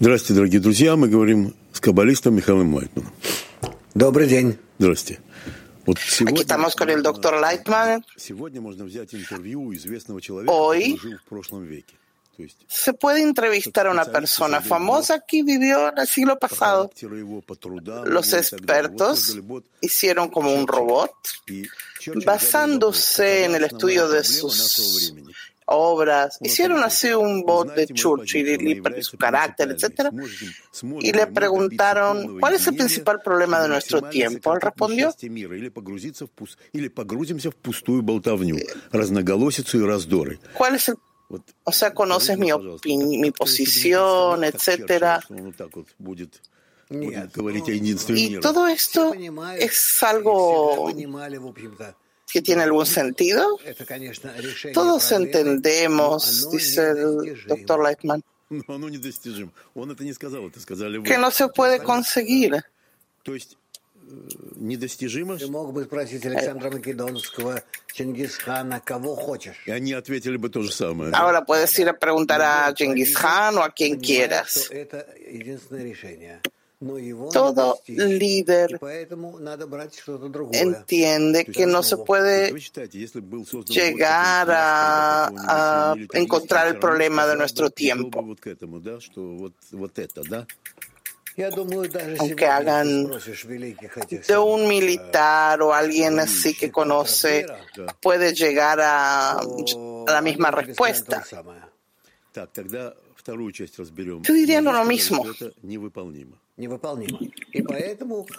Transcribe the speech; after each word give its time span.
Здравствуйте, 0.00 0.34
дорогие 0.34 0.60
друзья. 0.60 0.96
Мы 0.96 1.08
говорим 1.08 1.54
с 1.72 1.80
каббалистом 1.80 2.34
Михаилом 2.36 2.66
Майтманом. 2.68 3.12
Добрый 3.94 4.28
день. 4.28 4.58
Здравствуйте. 4.78 5.20
Вот 5.86 5.98
Aquí 5.98 6.10
сегодня, 6.10 6.42
estamos 6.42 6.74
con 6.74 6.90
el 6.90 7.00
doctor 7.02 7.40
Lightman. 7.40 8.02
сегодня 8.16 8.60
можно 8.60 8.84
взять 8.84 9.14
интервью 9.14 9.62
у 9.62 9.74
известного 9.74 10.20
человека, 10.20 10.52
Hoy- 10.52 10.94
который 10.96 10.98
жил 11.10 11.18
в 11.18 11.28
прошлом 11.28 11.64
веке. 11.64 11.94
То 12.36 12.42
есть 12.42 12.56
Se 12.68 12.92
puede 12.92 13.22
entrevistar 13.22 13.86
a 13.86 13.90
una 13.92 14.04
persona 14.04 14.60
famosa 14.60 15.20
que 15.26 15.42
vivió 15.42 15.88
en 15.88 15.98
el 15.98 16.06
siglo 16.06 16.34
по 16.38 16.48
pasado. 16.48 16.82
характеру 16.88 17.16
его, 17.16 17.40
по 17.40 17.54
трудам 17.54 18.04
Los 18.04 18.26
его 18.32 18.38
и 18.38 18.42
так 18.50 18.60
далее. 18.62 18.90
Вот 18.90 19.00
expertos 19.00 19.18
создали 19.20 19.40
бот, 19.40 19.64
hicieron 19.80 20.28
como 20.28 20.52
un 20.52 20.66
robot 20.66 21.12
и 21.48 21.66
Черчилль 22.00 22.24
basándose 22.24 23.44
задал 23.44 23.44
en 23.50 23.54
el 23.54 23.62
вопрос, 23.62 23.72
estudio 23.72 24.02
«Какова 24.02 24.12
de 24.12 24.20
основная 24.20 24.42
проблема 24.42 24.58
нашего 24.58 24.84
sus 24.84 25.12
времени?» 25.14 25.34
obras. 25.71 26.37
Hicieron 26.41 26.83
así 26.83 27.11
un 27.11 27.43
bot 27.43 27.73
de 27.73 27.87
Churchill 27.87 28.61
y 28.97 29.03
su 29.03 29.17
carácter, 29.17 29.71
etc. 29.71 30.09
Y 31.01 31.11
le 31.11 31.27
preguntaron, 31.27 32.39
¿cuál 32.39 32.55
es 32.55 32.67
el 32.67 32.75
principal 32.75 33.21
problema 33.21 33.61
de 33.61 33.67
nuestro 33.67 34.01
tiempo? 34.03 34.53
Él 34.53 34.61
respondió, 34.61 35.13
¿cuál 40.53 40.75
es 40.75 40.89
el 40.89 40.95
o 41.63 41.71
sea, 41.71 41.93
conoces 41.93 42.37
mi, 42.37 42.49
mi 43.17 43.31
posición, 43.31 44.43
etcétera. 44.43 45.21
Y 46.89 48.39
todo 48.39 48.67
esto 48.67 49.13
es 49.57 50.03
algo 50.03 50.91
que 52.30 52.42
tiene 52.42 52.62
algún 52.64 52.86
sentido. 52.86 53.58
это, 53.64 53.84
конечно, 53.84 54.32
решение 54.36 54.74
Todos 54.74 55.08
проблемы, 55.08 55.26
entendemos, 55.26 56.42
но 56.42 56.48
оно 56.48 56.50
dice 56.56 56.90
el 56.90 56.96
недостижимо. 57.22 57.48
doctor 57.54 57.78
Lightman, 57.80 58.22
Но 58.50 58.74
оно 58.74 58.88
недостижимо. 58.88 59.50
Он 59.74 59.90
это 59.90 60.04
не 60.04 60.12
сказал, 60.12 60.46
это 60.48 60.60
сказали 60.60 60.98
вы. 60.98 61.04
que 61.04 61.18
no 61.18 61.30
se 61.30 61.48
puede 61.48 61.80
conseguir. 61.82 62.62
То 63.24 63.34
есть 63.34 63.56
э, 64.08 64.28
недостижимо, 64.56 65.36
Ты 65.38 65.48
мог 65.48 65.72
бы 65.72 65.84
спросить 65.84 66.24
Александра 66.26 66.70
Македонского, 66.70 67.62
Чингисхана, 67.92 68.80
кого 68.80 69.16
хочешь. 69.16 69.56
и 69.66 69.70
они 69.70 69.92
ответили 69.94 70.36
бы 70.36 70.48
то 70.48 70.62
же 70.62 70.70
самое. 70.72 71.12
Ahora 71.12 71.44
puedes 71.44 71.76
ir 71.78 71.88
a 71.88 71.92
preguntar 71.92 72.40
a 72.40 72.68
Любой 72.68 72.74
Genghis 72.74 73.12
правитель 73.12 73.14
Khan 73.14 73.58
o 73.58 73.62
a 73.62 73.70
quien 73.70 73.96
понимает, 73.98 74.02
quieras. 74.04 74.64
что 74.66 74.74
это 74.74 75.06
единственное 75.28 75.84
решение. 75.84 76.40
Todo 77.31 77.79
líder 77.87 78.79
entiende 80.53 81.45
que 81.45 81.65
no 81.67 81.83
se 81.83 81.97
puede 81.97 82.51
llegar 83.67 84.49
a, 84.49 85.27
a 85.27 85.95
encontrar 86.13 86.67
el 86.67 86.79
problema 86.79 87.27
de 87.27 87.35
nuestro 87.35 87.69
tiempo. 87.69 88.19
aunque 92.19 92.45
hagan 92.45 93.09
de 94.27 94.37
un 94.37 94.67
militar 94.67 95.61
o 95.61 95.73
alguien 95.73 96.19
así 96.19 96.53
que 96.55 96.71
conoce, 96.71 97.45
puede 98.01 98.33
llegar 98.33 98.79
a, 98.81 99.39
a 99.39 100.11
la 100.11 100.21
misma 100.21 100.51
respuesta. 100.51 101.23
Yo 104.23 104.33
diría 104.33 104.61
lo 104.73 104.83
mismo. 104.85 105.23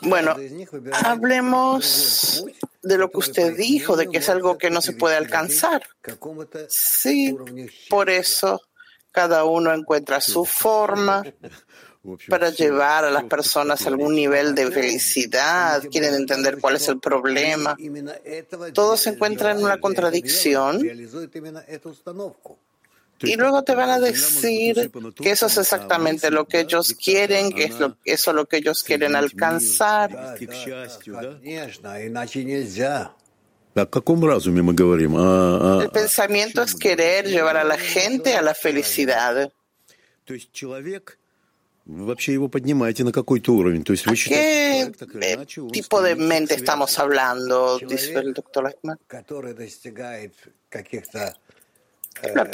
Bueno, 0.03 0.37
hablemos 1.05 2.45
de 2.83 2.99
lo 2.99 3.11
que 3.11 3.19
usted 3.19 3.57
dijo, 3.57 3.97
de 3.97 4.09
que 4.09 4.19
es 4.19 4.29
algo 4.29 4.59
que 4.59 4.71
no 4.71 4.81
se 4.81 4.93
puede 4.93 5.17
alcanzar. 5.17 5.83
Sí, 6.69 7.37
por 7.89 8.11
eso 8.11 8.61
cada 9.11 9.45
uno 9.45 9.73
encuentra 9.73 10.21
su 10.21 10.45
forma 10.63 11.23
para 12.29 12.51
llevar 12.51 13.05
a 13.05 13.11
las 13.11 13.25
personas 13.25 13.87
a 13.87 13.89
algún 13.89 14.15
nivel 14.17 14.55
de 14.57 14.71
felicidad, 14.73 15.83
quieren 15.89 16.15
entender 16.15 16.59
cuál 16.61 16.77
es 16.77 16.89
el 16.89 16.99
problema. 16.99 17.77
Todos 18.75 19.07
encuentran 19.07 19.63
una 19.63 19.79
contradicción. 19.79 20.81
делают, 23.12 23.12
realizuют 23.12 23.12
именно 23.12 23.12
эту 23.12 23.12
установку. 23.12 23.12
То 23.20 23.26
Y 23.26 23.30
есть 23.32 23.40
luego 23.40 23.58
как, 23.58 23.66
te 23.66 23.76
van 23.76 23.90
a 23.90 23.96
Земля 23.96 24.00
может 24.00 24.14
быть 24.14 24.16
decir 24.16 24.78
усыпана 24.78 25.12
que 25.14 25.32
eso 25.32 25.46
es 25.48 25.54
трупами, 25.54 25.58
а 25.58 25.62
exactamente 25.64 26.30
мысль, 26.30 26.36
lo 26.36 26.46
que 26.46 26.58
да, 26.58 26.64
ellos 26.64 26.88
диктатора, 26.88 27.04
quieren, 27.04 27.52
que 27.54 27.64
es 27.64 27.80
lo, 27.80 27.86
она 27.88 27.98
eso 28.06 28.32
es 28.32 28.36
lo 28.36 28.46
que 28.48 28.58
ellos 28.58 28.84
quieren 28.84 29.12
соединить 29.14 29.34
мир, 29.34 29.44
alcanzar. 29.44 30.10
привести 30.38 30.46
к 30.46 30.54
счастью, 30.54 31.14
да? 31.16 31.34
Конечно, 31.34 32.08
иначе 32.08 32.44
нельзя. 32.44 33.12
О 33.74 33.86
каком 33.86 34.24
разуме 34.26 34.62
мы 34.62 34.74
говорим? 34.74 35.16
О- 35.16 35.80
о- 35.80 35.84
El 35.84 35.90
pensamiento 35.92 36.62
о 36.62 36.66
es 36.66 36.70
чем 36.72 36.78
мы 36.78 36.82
querer 36.82 37.24
говорим? 37.24 37.32
llevar 37.38 37.58
a 37.58 37.64
la 37.64 37.78
gente 37.78 38.34
a 38.36 38.42
la 38.44 38.54
felicidad. 38.54 39.52
То 40.26 40.34
есть 40.34 40.52
человек, 40.52 41.18
вы 41.86 42.06
вообще 42.06 42.34
его 42.34 42.50
поднимаете 42.50 43.04
на 43.04 43.12
какой-то 43.12 43.54
уровень. 43.54 43.84
То 43.84 43.94
есть 43.94 44.06
вы 44.06 44.14
¿A 44.14 44.16
считаете, 44.16 44.44
qué 44.44 44.44
что 44.44 44.74
человек, 44.84 44.98
так 44.98 45.16
или 45.16 45.24
eh, 45.24 45.34
иначе, 45.36 45.62
он 45.62 45.70
tipo 45.72 46.02
de 46.02 46.12
стремится 46.12 46.26
к 46.26 46.30
mente 46.30 46.48
связи. 46.54 46.64
estamos 46.64 47.00
hablando? 47.00 47.80
Человек- 47.80 47.90
Dice 47.90 48.14
el 48.20 48.34
doctor 48.34 48.66
Eichmann. 48.68 48.98
который 49.08 49.54
достигает 49.54 50.34
каких-то 50.70 51.36
la 52.35 52.49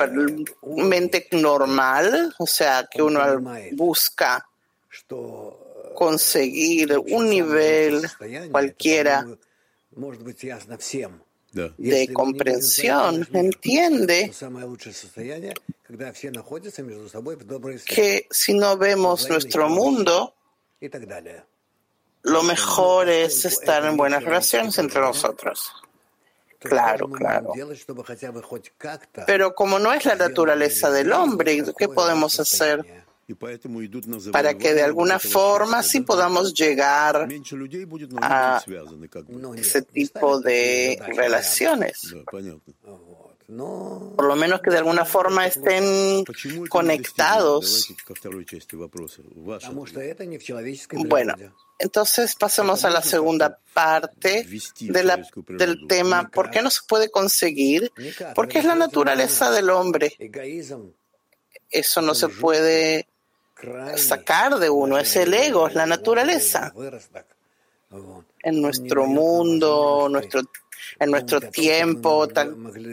mente 0.84 1.28
normal, 1.32 2.34
o 2.38 2.46
sea, 2.46 2.88
que 2.91 3.02
uno 3.02 3.20
busca 3.72 4.46
conseguir 5.94 6.96
un 6.98 7.28
nivel 7.28 8.02
cualquiera 8.50 9.26
de 11.76 12.12
comprensión, 12.12 13.28
entiende 13.32 14.32
que 17.86 18.26
si 18.30 18.54
no 18.54 18.76
vemos 18.76 19.28
nuestro 19.28 19.69
mundo, 19.69 20.34
lo 22.22 22.42
mejor 22.42 23.08
es 23.08 23.44
estar 23.44 23.84
en 23.84 23.96
buenas 23.96 24.22
relaciones 24.22 24.78
entre 24.78 25.00
nosotros. 25.00 25.72
Claro, 26.58 27.08
claro. 27.08 27.52
Pero 29.26 29.54
como 29.54 29.78
no 29.78 29.92
es 29.92 30.04
la 30.04 30.16
naturaleza 30.16 30.91
del 30.91 31.12
hombre, 31.12 31.62
¿qué 31.76 31.88
podemos 31.88 32.38
hacer? 32.41 32.84
para 34.32 34.54
que 34.54 34.72
de 34.72 34.82
alguna 34.82 35.19
forma 35.19 35.82
sí 35.82 36.00
podamos 36.00 36.54
llegar 36.54 37.28
a 38.22 38.62
ese 39.56 39.82
tipo 39.82 40.41
de 40.41 40.98
relaciones 41.14 42.14
por 43.48 44.26
lo 44.26 44.36
menos 44.36 44.60
que 44.60 44.70
de 44.70 44.78
alguna 44.78 45.06
forma 45.06 45.47
estén 45.47 46.22
conectados. 46.69 47.88
Bueno, 50.92 51.34
entonces 51.78 52.34
pasemos 52.34 52.84
a 52.84 52.91
la 52.91 53.03
segunda 53.03 53.58
parte 53.72 54.47
de 54.81 55.03
la, 55.03 55.26
del 55.47 55.87
tema, 55.88 56.28
¿por 56.28 56.50
qué 56.50 56.60
no 56.60 56.69
se 56.69 56.81
puede 56.87 57.10
conseguir? 57.10 57.91
Porque 58.34 58.58
es 58.58 58.66
la 58.66 58.75
naturaleza 58.75 59.50
del 59.50 59.70
hombre. 59.70 60.14
Eso 61.70 62.03
no 62.03 62.14
se 62.14 62.28
puede 62.28 63.08
sacar 63.97 64.58
de 64.58 64.69
uno, 64.69 64.98
es 64.98 65.16
el 65.16 65.32
ego, 65.32 65.69
es 65.69 65.75
la 65.75 65.87
naturaleza. 65.87 66.75
En 68.42 68.60
nuestro 68.60 69.06
mundo, 69.06 70.08
nuestro 70.10 70.42
en 70.99 71.10
nuestro 71.10 71.41
tiempo 71.41 72.28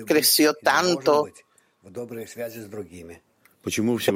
creció 0.06 0.54
tanto. 0.54 1.28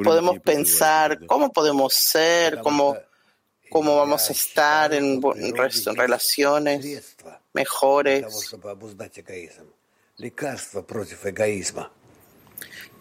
Podemos 0.04 0.38
pensar 0.40 1.26
cómo 1.26 1.52
podemos 1.52 1.94
ser, 1.94 2.60
cómo, 2.60 2.96
cómo 3.70 3.96
vamos 3.96 4.28
a 4.28 4.32
estar 4.32 4.94
en, 4.94 5.20
en 5.36 5.96
relaciones 5.96 7.16
mejores. 7.52 8.54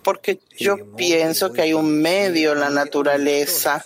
porque 0.04 0.40
yo 0.58 0.96
pienso 0.96 1.52
que 1.52 1.62
hay 1.62 1.74
un 1.74 2.02
medio 2.02 2.54
en 2.54 2.60
la 2.62 2.70
naturaleza 2.70 3.86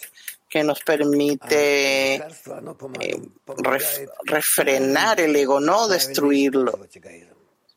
que 0.54 0.64
nos 0.64 0.82
permite 0.82 2.14
eh, 2.14 2.24
ref, 3.58 4.02
refrenar 4.26 5.20
el 5.20 5.36
ego, 5.36 5.60
no 5.60 5.88
destruirlo. 5.88 6.80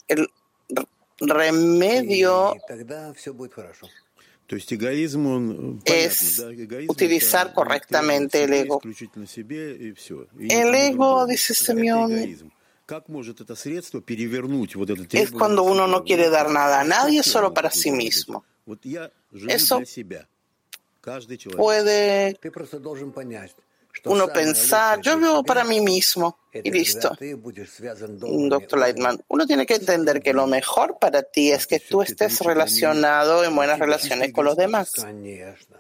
El 0.07 0.29
remedio 1.19 2.55
es 5.87 6.45
utilizar 6.87 7.55
correctamente 7.55 8.45
el 8.45 8.53
ego. 8.53 8.83
El 10.39 10.75
ego, 10.75 11.27
dice 11.27 11.55
Semyon, 11.55 12.13
es 15.13 15.31
cuando 15.31 15.63
uno 15.63 15.87
no 15.87 16.05
quiere 16.05 16.29
dar 16.29 16.51
nada 16.51 16.83
a 16.83 16.85
nadie 16.85 17.23
solo 17.23 17.55
para 17.55 17.71
sí 17.71 17.91
mismo. 17.91 18.45
Eso 19.49 19.81
puede 21.57 22.39
uno 24.05 24.29
pensar, 24.29 25.01
yo 25.01 25.19
veo 25.19 25.43
para 25.43 25.65
mí 25.65 25.81
mismo 25.81 26.39
y 26.53 26.71
listo. 26.71 27.17
Doctor 28.49 28.79
Lightman, 28.79 29.23
uno 29.29 29.47
tiene 29.47 29.67
que 29.67 29.75
entender 29.75 30.23
que 30.23 30.33
lo 30.33 30.47
mejor 30.47 30.99
para 31.01 31.23
ti 31.23 31.51
es 31.51 31.67
que 31.67 31.81
tú 31.81 32.03
estés 32.03 32.41
relacionado 32.41 33.45
en 33.45 33.55
buenas 33.57 33.79
relaciones 33.79 34.33
con 34.33 34.45
los 34.45 34.57
demás. 34.57 34.93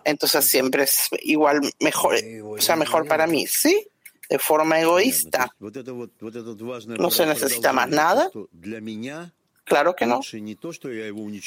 Entonces 0.04 0.44
siempre 0.44 0.84
es 0.84 1.08
igual, 1.22 1.60
mejor, 1.80 2.16
o 2.44 2.60
sea, 2.60 2.76
mejor 2.76 3.06
para 3.06 3.26
mí, 3.26 3.46
¿sí? 3.46 3.88
De 4.28 4.38
forma 4.38 4.80
egoísta. 4.80 5.54
No 6.98 7.10
se 7.10 7.26
necesita 7.26 7.72
más 7.72 7.88
nada. 7.88 8.30
Claro 9.66 9.96
que 9.96 10.06
no. 10.06 10.20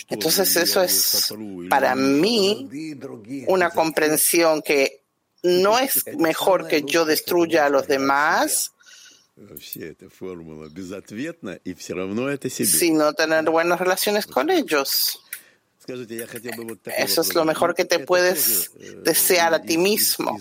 Entonces 0.10 0.56
eso 0.57 0.83
es 0.83 1.33
para 1.69 1.95
mí 1.95 2.69
una 3.48 3.69
comprensión 3.69 4.62
que 4.62 5.04
no 5.44 5.80
es 5.80 6.06
mejor 6.18 6.68
que 6.68 6.83
yo 6.83 7.06
destruya 7.06 7.66
a 7.66 7.69
los 7.69 7.88
demás, 7.88 8.74
sino 12.77 13.13
tener 13.13 13.50
buenas 13.50 13.80
relaciones 13.80 14.25
con 14.27 14.50
ellos. 14.50 15.22
Eso 16.97 17.21
es 17.21 17.36
lo 17.36 17.45
mejor 17.45 17.74
que 17.75 17.86
te 17.86 18.00
puedes 18.00 18.71
desear 19.03 19.53
a 19.53 19.62
ti 19.62 19.77
mismo. 19.77 20.38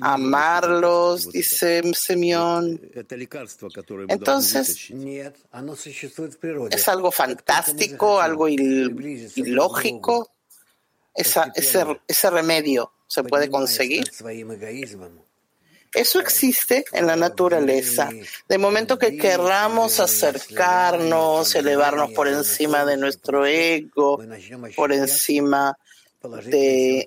Amarlos, 0.00 1.30
dice 1.30 1.82
Semyon. 1.94 2.80
Entonces, 4.08 4.90
es 6.70 6.88
algo 6.88 7.10
fantástico, 7.10 8.20
algo 8.20 8.48
ilógico. 8.48 10.30
ese, 11.14 11.40
ese 12.08 12.30
remedio 12.30 12.92
se 13.06 13.22
puede 13.22 13.48
conseguir. 13.48 14.04
Eso 15.94 16.20
existe 16.20 16.84
en 16.92 17.06
la 17.06 17.16
naturaleza. 17.16 18.10
De 18.48 18.58
momento 18.58 18.98
que 18.98 19.16
querramos 19.16 20.00
acercarnos, 20.00 21.54
elevarnos 21.54 22.10
por 22.12 22.28
encima 22.28 22.84
de 22.84 22.96
nuestro 22.96 23.46
ego, 23.46 24.20
por 24.76 24.92
encima 24.92 25.78
de 26.46 27.06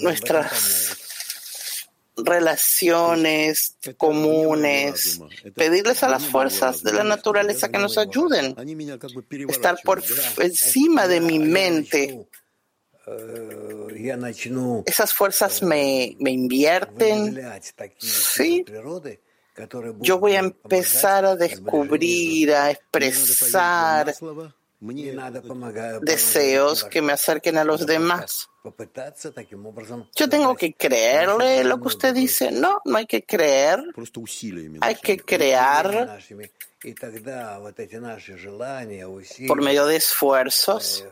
nuestras 0.00 0.96
relaciones 2.16 3.76
comunes, 3.98 5.20
pedirles 5.54 6.02
a 6.02 6.08
las 6.08 6.24
fuerzas 6.24 6.82
de 6.82 6.92
la 6.92 7.04
naturaleza 7.04 7.68
que 7.68 7.78
nos 7.78 7.98
ayuden, 7.98 8.56
estar 9.48 9.78
por 9.84 10.02
encima 10.38 11.06
de 11.06 11.20
mi 11.20 11.38
mente 11.38 12.26
esas 14.84 15.14
fuerzas 15.14 15.62
me, 15.62 16.16
me 16.18 16.30
invierten. 16.30 17.40
Sí. 17.98 18.64
Yo 20.00 20.18
voy 20.18 20.34
a 20.34 20.40
empezar 20.40 21.24
a 21.24 21.36
descubrir, 21.36 22.52
a 22.52 22.70
expresar 22.70 24.14
deseos 26.02 26.84
que 26.84 27.00
me 27.00 27.12
acerquen 27.12 27.56
a 27.56 27.64
los 27.64 27.86
demás. 27.86 28.48
Yo 30.14 30.28
tengo 30.28 30.54
que 30.56 30.74
creerle 30.74 31.64
lo 31.64 31.80
que 31.80 31.88
usted 31.88 32.12
dice. 32.12 32.50
No, 32.50 32.82
no 32.84 32.98
hay 32.98 33.06
que 33.06 33.24
creer. 33.24 33.82
Hay 34.80 34.96
que 34.96 35.16
crear 35.18 36.20
por 39.46 39.62
medio 39.62 39.86
de 39.86 39.96
esfuerzos 39.96 41.06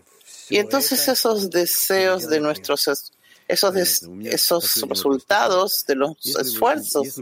y 0.50 0.56
entonces 0.58 1.08
esos 1.08 1.50
deseos 1.50 2.28
de 2.28 2.40
nuestros, 2.40 3.12
esos, 3.48 4.02
esos 4.24 4.88
resultados 4.88 5.84
de 5.86 5.94
los 5.94 6.16
esfuerzos 6.36 7.20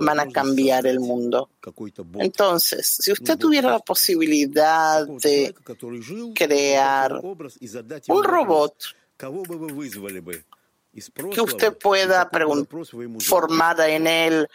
van 0.00 0.20
a 0.20 0.28
cambiar 0.28 0.86
el 0.86 1.00
mundo. 1.00 1.50
Entonces, 2.18 2.98
si 3.00 3.12
usted 3.12 3.38
tuviera 3.38 3.70
la 3.70 3.78
posibilidad 3.78 5.06
de 5.06 5.54
crear 6.34 7.20
un 8.08 8.24
robot 8.24 8.74
que 11.32 11.40
usted 11.40 11.78
pueda 11.78 12.30
formar 13.20 13.80
en 13.80 14.06
él 14.06 14.48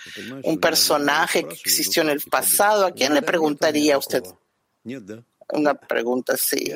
un 0.44 0.60
personaje 0.60 1.48
que 1.48 1.56
existió 1.56 2.04
en 2.04 2.10
el 2.10 2.22
pasado, 2.22 2.86
¿a 2.86 2.92
quién 2.92 3.14
le 3.14 3.22
preguntaría 3.22 3.98
usted? 3.98 4.24
Una 5.54 5.74
pregunta 5.74 6.34
así. 6.34 6.72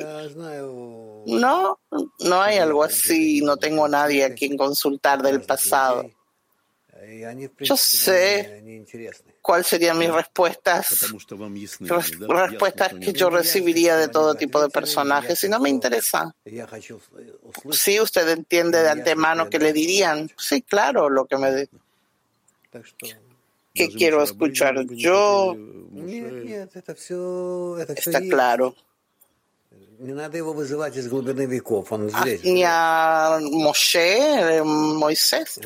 No, 1.26 1.78
no 2.20 2.42
hay 2.42 2.58
algo 2.58 2.82
así, 2.82 3.40
no 3.42 3.56
tengo 3.56 3.88
nadie 3.88 4.24
a 4.24 4.34
quien 4.34 4.56
consultar 4.56 5.22
del 5.22 5.42
pasado. 5.42 6.10
Yo 7.60 7.76
sé 7.76 8.84
cuáles 9.40 9.66
serían 9.66 9.98
mis 9.98 10.12
respuestas, 10.12 11.12
respuestas 12.28 12.94
que 12.94 13.12
yo 13.12 13.28
recibiría 13.28 13.96
de 13.96 14.08
todo 14.08 14.34
tipo 14.36 14.62
de 14.62 14.68
personajes 14.68 15.42
y 15.42 15.48
no 15.48 15.58
me 15.58 15.68
interesa. 15.68 16.34
Sí, 17.72 18.00
usted 18.00 18.28
entiende 18.28 18.82
de 18.82 18.90
antemano 18.90 19.50
que 19.50 19.58
le 19.58 19.72
dirían, 19.72 20.30
sí, 20.38 20.62
claro, 20.62 21.08
lo 21.10 21.26
que 21.26 21.36
me... 21.38 21.68
¿Qué 23.74 23.88
quiero 23.88 24.22
escuchar 24.22 24.84
yo? 24.90 25.56
Está 27.78 28.20
claro. 28.20 28.74
Ni 32.44 32.62
a 32.66 33.38
Moshe, 33.40 34.62
Moisés. 34.64 35.60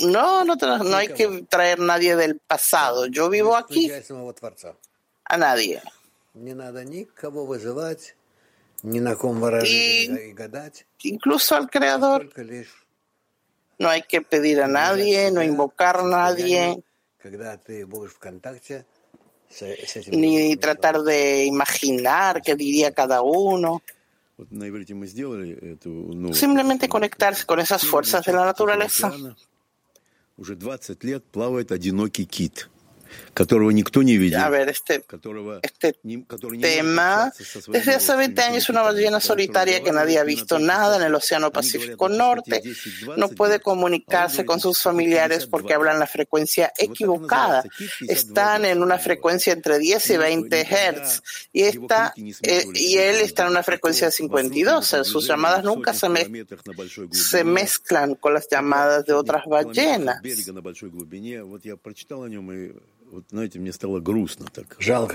No, 0.00 0.44
no, 0.44 0.56
no 0.56 0.96
hay 0.96 1.08
que 1.08 1.44
traer 1.48 1.78
nadie 1.80 2.16
del 2.16 2.38
pasado. 2.38 3.06
Yo 3.06 3.28
vivo 3.28 3.56
aquí. 3.56 3.90
A 5.24 5.36
nadie. 5.36 5.82
Y 9.64 10.08
incluso 11.02 11.56
al 11.56 11.68
Creador. 11.68 12.30
No 13.80 13.88
hay 13.88 14.02
que 14.02 14.22
pedir 14.22 14.62
a 14.62 14.68
nadie, 14.68 15.32
no 15.32 15.42
invocar 15.42 15.96
a 15.96 16.02
nadie 16.04 16.84
ni 20.12 20.56
tratar 20.56 21.02
de 21.02 21.44
imaginar 21.44 22.40
qué 22.42 22.54
diría 22.54 22.92
cada 22.92 23.22
uno. 23.22 23.82
Simplemente 26.32 26.88
conectarse 26.88 27.44
con 27.44 27.60
esas 27.60 27.84
fuerzas 27.84 28.24
de 28.24 28.32
la 28.32 28.44
naturaleza. 28.44 29.12
A 34.46 34.50
ver, 34.50 34.68
este, 34.68 35.04
este 35.62 35.96
tema, 36.60 37.32
desde 37.68 37.94
hace 37.94 38.16
20 38.16 38.42
años 38.42 38.68
una 38.68 38.82
ballena 38.82 39.20
solitaria 39.20 39.82
que 39.82 39.92
nadie 39.92 40.18
ha 40.18 40.24
visto 40.24 40.58
nada 40.58 40.96
en 40.96 41.02
el 41.02 41.14
Océano 41.14 41.50
Pacífico 41.50 42.08
Norte. 42.08 42.62
No 43.16 43.28
puede 43.28 43.60
comunicarse 43.60 44.44
con 44.44 44.60
sus 44.60 44.80
familiares 44.80 45.46
porque 45.46 45.74
hablan 45.74 45.98
la 45.98 46.06
frecuencia 46.06 46.72
equivocada. 46.76 47.64
Están 48.00 48.64
en 48.64 48.82
una 48.82 48.98
frecuencia 48.98 49.52
entre 49.52 49.78
10 49.78 50.10
y 50.10 50.16
20 50.16 50.64
Hz 50.64 51.22
y, 51.52 51.62
está, 51.62 52.12
eh, 52.42 52.64
y 52.74 52.96
él 52.96 53.16
está 53.16 53.44
en 53.44 53.50
una 53.50 53.62
frecuencia 53.62 54.08
de 54.08 54.12
52. 54.12 54.96
Sus 55.04 55.26
llamadas 55.26 55.64
nunca 55.64 55.94
se, 55.94 56.08
se 57.10 57.44
mezclan 57.44 58.14
con 58.14 58.34
las 58.34 58.48
llamadas 58.50 59.04
de 59.04 59.12
otras 59.12 59.44
ballenas. 59.46 60.20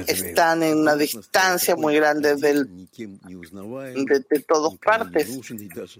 Están 0.07 0.63
en 0.63 0.79
una 0.79 0.95
distancia 0.95 1.75
muy 1.75 1.95
grande 1.95 2.35
del, 2.35 2.89
de, 2.97 4.19
de 4.29 4.39
todas 4.47 4.77
partes. 4.77 5.39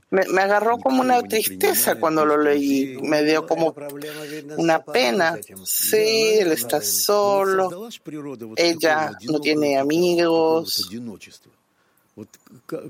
Me, 0.09 0.25
me, 0.27 0.41
agarró 0.41 0.77
como 0.77 1.01
una 1.01 1.21
tristeza 1.23 1.95
cuando 1.99 2.25
lo 2.25 2.37
leí. 2.37 2.97
Me 3.01 3.23
dio 3.23 3.45
como 3.47 3.73
una 4.57 4.83
pena. 4.83 5.37
Sí, 5.63 6.39
él 6.39 6.51
está 6.51 6.81
solo. 6.81 7.89
Ella 8.57 9.11
no 9.23 9.39
tiene 9.39 9.77
amigos 9.77 10.89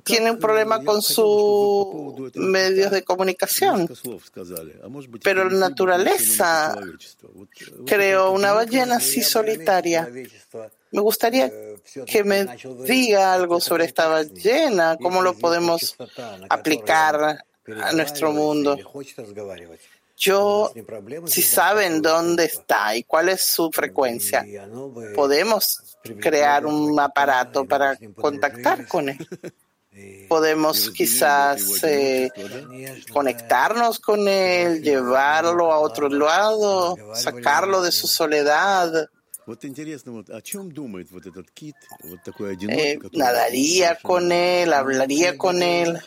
tiene 0.03 0.31
un 0.31 0.39
problema 0.39 0.83
con 0.83 1.01
sus 1.01 2.35
medios 2.35 2.91
de 2.91 3.03
comunicación. 3.03 3.89
Pero 5.23 5.49
la 5.49 5.69
naturaleza 5.69 6.79
creó 7.85 8.31
una 8.31 8.53
ballena 8.53 8.97
así 8.97 9.23
solitaria. 9.23 10.09
Me 10.91 11.01
gustaría 11.01 11.51
que 12.05 12.23
me 12.23 12.47
diga 12.85 13.33
algo 13.33 13.59
sobre 13.59 13.85
esta 13.85 14.07
ballena, 14.07 14.97
cómo 15.01 15.21
lo 15.21 15.33
podemos 15.33 15.95
aplicar 16.49 17.43
a 17.67 17.91
nuestro 17.93 18.31
mundo. 18.31 18.77
Yo, 20.17 20.71
si 21.25 21.41
saben 21.41 22.01
dónde 22.01 22.45
está 22.45 22.95
y 22.95 23.03
cuál 23.03 23.29
es 23.29 23.43
su 23.43 23.69
frecuencia, 23.71 24.45
podemos 25.13 25.94
crear 26.19 26.65
un 26.65 26.99
aparato 26.99 27.65
para 27.65 27.97
contactar 28.15 28.87
con 28.87 29.09
él. 29.09 29.17
podemos 30.27 30.91
quizás 30.91 31.83
eh, 31.83 32.29
conectarnos 33.11 33.99
con 33.99 34.27
él, 34.27 34.81
llevarlo 34.81 35.71
a 35.71 35.79
otro 35.79 36.09
lado, 36.09 36.97
sacarlo 37.13 37.81
de 37.81 37.91
su 37.91 38.07
soledad. 38.07 39.09
Eh, 42.69 42.99
nadaría 43.13 43.97
con 44.01 44.31
él, 44.31 44.73
hablaría 44.73 45.37
con 45.37 45.61
él, 45.61 45.99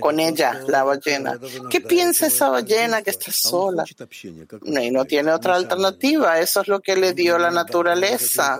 con 0.00 0.20
ella, 0.20 0.60
la 0.66 0.84
ballena. 0.84 1.38
¿Qué 1.70 1.80
piensa 1.80 2.26
esa 2.26 2.48
ballena 2.48 3.02
que 3.02 3.10
está 3.10 3.32
sola? 3.32 3.84
Y 4.64 4.90
no 4.90 5.04
tiene 5.04 5.32
otra 5.32 5.56
alternativa. 5.56 6.38
Eso 6.38 6.60
es 6.60 6.68
lo 6.68 6.80
que 6.80 6.96
le 6.96 7.12
dio 7.12 7.38
la 7.38 7.50
naturaleza. 7.50 8.58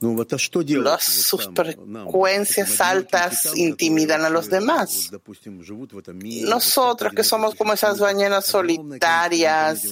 Las, 0.00 1.04
sus 1.04 1.50
frecuencias 1.54 2.80
altas 2.80 3.54
intimidan 3.54 4.24
a 4.24 4.30
los 4.30 4.48
demás. 4.48 5.10
Nosotros 6.42 7.12
que 7.12 7.22
somos 7.22 7.54
como 7.54 7.74
esas 7.74 7.98
ballenas 7.98 8.46
solitarias, 8.46 9.84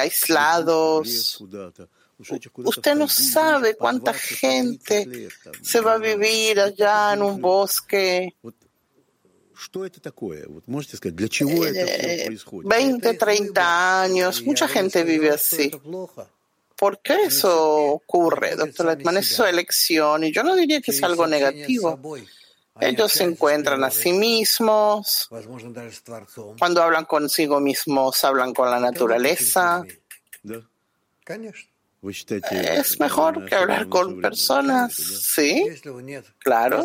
aislados, 0.00 1.44
Usted 2.64 2.94
no 2.94 3.08
sabe 3.08 3.76
cuánta 3.76 4.12
gente 4.14 5.28
se 5.62 5.80
va 5.80 5.94
a 5.94 5.98
vivir 5.98 6.60
allá 6.60 7.12
en 7.14 7.22
un 7.22 7.40
bosque. 7.40 8.34
20, 12.64 13.14
30 13.14 14.02
años, 14.02 14.42
mucha 14.42 14.68
gente 14.68 15.04
vive 15.04 15.30
así. 15.30 15.70
¿Por 16.76 17.00
qué 17.00 17.24
eso 17.24 17.82
ocurre, 17.84 18.56
doctor 18.56 18.86
Letman? 18.86 19.16
Es 19.18 19.28
su 19.28 19.44
elección. 19.44 20.24
Y 20.24 20.32
yo 20.32 20.42
no 20.42 20.56
diría 20.56 20.80
que 20.80 20.90
es 20.90 21.02
algo 21.02 21.26
negativo. 21.26 22.00
Ellos 22.80 23.12
se 23.12 23.24
encuentran 23.24 23.84
a 23.84 23.90
sí 23.90 24.12
mismos. 24.12 25.28
Cuando 26.58 26.82
hablan 26.82 27.04
consigo 27.04 27.60
mismos, 27.60 28.24
hablan 28.24 28.52
con 28.52 28.68
la 28.70 28.80
naturaleza. 28.80 29.84
Es 32.50 33.00
mejor 33.00 33.46
que 33.46 33.54
hablar 33.54 33.88
con 33.88 34.20
personas, 34.20 34.94
¿sí? 34.94 35.64
Claro. 36.38 36.84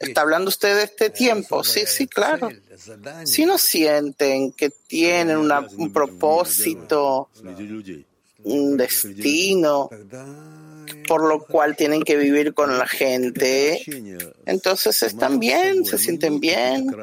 ¿Está 0.00 0.20
hablando 0.20 0.48
usted 0.48 0.76
de 0.76 0.84
este 0.84 1.10
tiempo? 1.10 1.64
Sí, 1.64 1.82
sí, 1.86 2.06
claro. 2.06 2.48
Si 3.24 3.44
no 3.44 3.58
sienten 3.58 4.52
que 4.52 4.70
tienen 4.70 5.38
un 5.38 5.92
propósito, 5.92 7.30
un 8.44 8.76
destino 8.76 9.90
por 11.06 11.26
lo 11.26 11.44
cual 11.44 11.76
tienen 11.76 12.02
que 12.02 12.16
vivir 12.16 12.54
con 12.54 12.76
la 12.78 12.86
gente, 12.86 13.82
entonces 14.46 15.02
están 15.02 15.38
bien, 15.38 15.84
se 15.84 15.98
sienten 15.98 16.40
bien. 16.40 16.94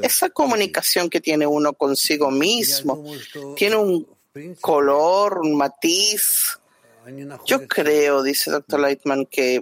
Esa 0.00 0.30
comunicación 0.30 1.10
que 1.10 1.20
tiene 1.20 1.46
uno 1.46 1.72
consigo 1.72 2.30
mismo 2.30 3.04
tiene 3.56 3.76
un 3.76 4.06
color, 4.60 5.38
un 5.38 5.56
matiz. 5.56 6.58
Yo 7.46 7.66
creo, 7.66 8.22
dice 8.22 8.50
Dr. 8.50 8.80
Lightman, 8.80 9.24
que 9.26 9.60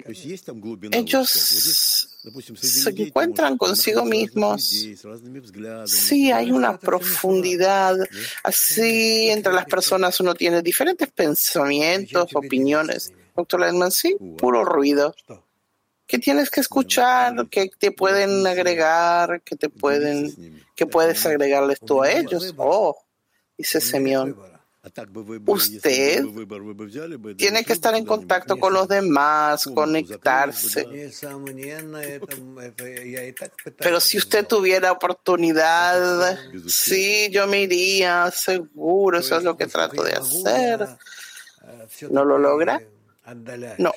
ellos 0.90 1.30
se 1.30 2.90
encuentran 2.90 3.56
consigo 3.56 4.04
mismos. 4.04 4.68
Sí, 5.86 6.32
hay 6.32 6.50
una 6.50 6.76
profundidad. 6.76 7.96
Así, 8.42 9.30
entre 9.30 9.52
las 9.52 9.66
personas 9.66 10.18
uno 10.18 10.34
tiene 10.34 10.60
diferentes 10.60 11.08
pensamientos, 11.10 12.34
opiniones. 12.34 13.12
Doctor 13.36 13.60
Lightman, 13.60 13.92
sí, 13.92 14.16
puro 14.38 14.64
ruido. 14.64 15.14
¿Qué 16.06 16.18
tienes 16.18 16.50
que 16.50 16.60
escuchar? 16.60 17.48
¿Qué 17.48 17.70
te 17.78 17.92
pueden 17.92 18.46
agregar? 18.46 19.42
¿Qué 19.42 19.56
te 19.56 19.68
pueden, 19.68 20.64
qué 20.74 20.86
puedes 20.86 21.24
agregarles 21.26 21.78
tú 21.80 22.02
a 22.02 22.10
ellos? 22.10 22.54
Oh, 22.56 22.96
dice 23.56 23.80
Semión. 23.80 24.36
Usted 25.46 26.24
tiene 27.36 27.64
que 27.64 27.72
estar 27.72 27.94
en 27.94 28.04
contacto 28.04 28.56
con 28.58 28.72
los 28.72 28.88
demás, 28.88 29.64
conectarse. 29.74 30.86
Pero 33.78 34.00
si 34.00 34.18
usted 34.18 34.46
tuviera 34.46 34.92
oportunidad, 34.92 36.38
sí, 36.68 37.28
yo 37.30 37.46
me 37.46 37.62
iría, 37.62 38.30
seguro, 38.30 39.18
eso 39.18 39.36
es 39.36 39.42
lo 39.44 39.56
que 39.56 39.66
trato 39.66 40.02
de 40.02 40.12
hacer. 40.12 40.88
¿No 42.10 42.24
lo 42.24 42.38
logra? 42.38 42.80
No 43.78 43.92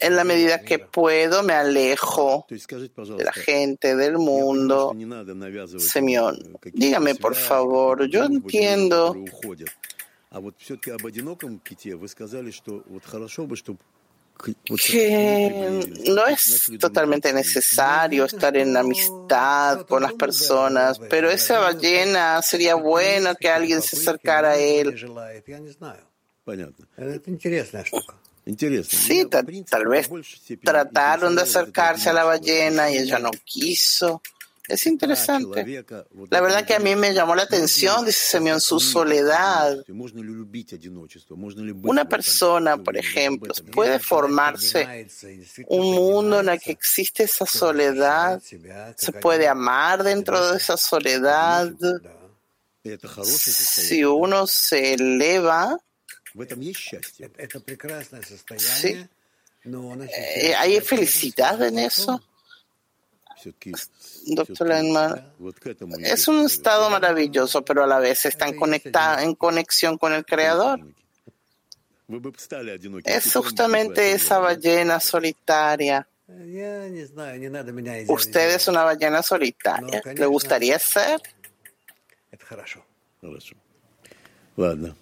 en 0.00 0.16
la 0.16 0.24
medida 0.24 0.60
que 0.60 0.78
puedo 0.78 1.42
me 1.42 1.54
alejo 1.54 2.46
de 2.48 3.24
la 3.24 3.32
gente, 3.32 3.96
del 3.96 4.18
mundo. 4.18 4.94
Semión, 5.78 6.58
dígame 6.72 7.14
por 7.14 7.34
favor, 7.34 8.06
yo 8.06 8.24
entiendo 8.24 9.14
que 14.76 15.86
no 16.08 16.26
es 16.26 16.72
totalmente 16.80 17.32
necesario 17.32 18.24
estar 18.24 18.56
en 18.56 18.76
amistad 18.76 19.86
con 19.86 20.02
las 20.02 20.14
personas, 20.14 20.98
pero 20.98 21.30
esa 21.30 21.60
ballena 21.60 22.40
sería 22.42 22.74
bueno 22.74 23.34
que 23.38 23.48
alguien 23.48 23.82
se 23.82 23.96
acercara 23.96 24.52
a 24.52 24.58
él. 24.58 24.96
Sí, 28.84 29.26
tal 29.26 29.86
vez 29.86 30.10
trataron 30.62 31.36
de 31.36 31.42
acercarse 31.42 32.10
a 32.10 32.12
la 32.12 32.24
ballena 32.24 32.90
y 32.90 32.98
ella 32.98 33.18
no 33.18 33.30
quiso. 33.44 34.20
Es 34.68 34.86
interesante. 34.86 35.84
La 36.30 36.40
verdad 36.40 36.64
que 36.64 36.74
a 36.74 36.78
mí 36.78 36.94
me 36.94 37.12
llamó 37.12 37.34
la 37.34 37.42
atención, 37.42 38.06
dice 38.06 38.20
Semyon, 38.20 38.60
su 38.60 38.78
soledad. 38.78 39.84
Una 41.82 42.08
persona, 42.08 42.76
por 42.76 42.96
ejemplo, 42.96 43.52
puede 43.72 43.98
formarse 43.98 45.08
un 45.66 45.94
mundo 45.94 46.40
en 46.40 46.48
el 46.48 46.60
que 46.60 46.72
existe 46.72 47.24
esa 47.24 47.44
soledad, 47.44 48.40
se 48.96 49.12
puede 49.12 49.48
amar 49.48 50.04
dentro 50.04 50.52
de 50.52 50.56
esa 50.56 50.76
soledad. 50.76 51.72
Si 53.50 54.04
uno 54.04 54.46
se 54.46 54.94
eleva, 54.94 55.78
Sí. 58.58 59.06
¿Hay 60.58 60.80
felicidad 60.80 61.62
en 61.62 61.78
eso? 61.78 62.20
Doctor 64.26 64.68
Lenmar, 64.68 65.32
es 66.00 66.28
un 66.28 66.46
estado 66.46 66.88
maravilloso, 66.90 67.64
pero 67.64 67.82
a 67.82 67.86
la 67.86 67.98
vez 67.98 68.24
está 68.24 68.46
en, 68.48 68.56
en 69.20 69.34
conexión 69.34 69.98
con 69.98 70.12
el 70.12 70.24
Creador. 70.24 70.80
Es 73.04 73.32
justamente 73.34 74.12
esa 74.12 74.38
ballena 74.38 75.00
solitaria. 75.00 76.06
Usted 78.08 78.54
es 78.54 78.68
una 78.68 78.84
ballena 78.84 79.22
solitaria. 79.22 80.02
¿Le 80.04 80.26
gustaría 80.26 80.78
ser? 80.78 81.20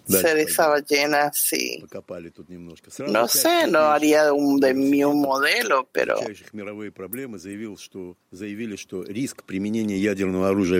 Ser 0.07 0.37
esa 0.37 0.67
ballena, 0.67 1.31
sí. 1.33 1.83
No 3.11 3.27
sé, 3.27 3.67
no 3.67 3.79
haría 3.79 4.31
un, 4.31 4.59
de 4.59 4.73
mí 4.73 5.03
un 5.03 5.21
modelo, 5.21 5.89
pero... 5.91 6.15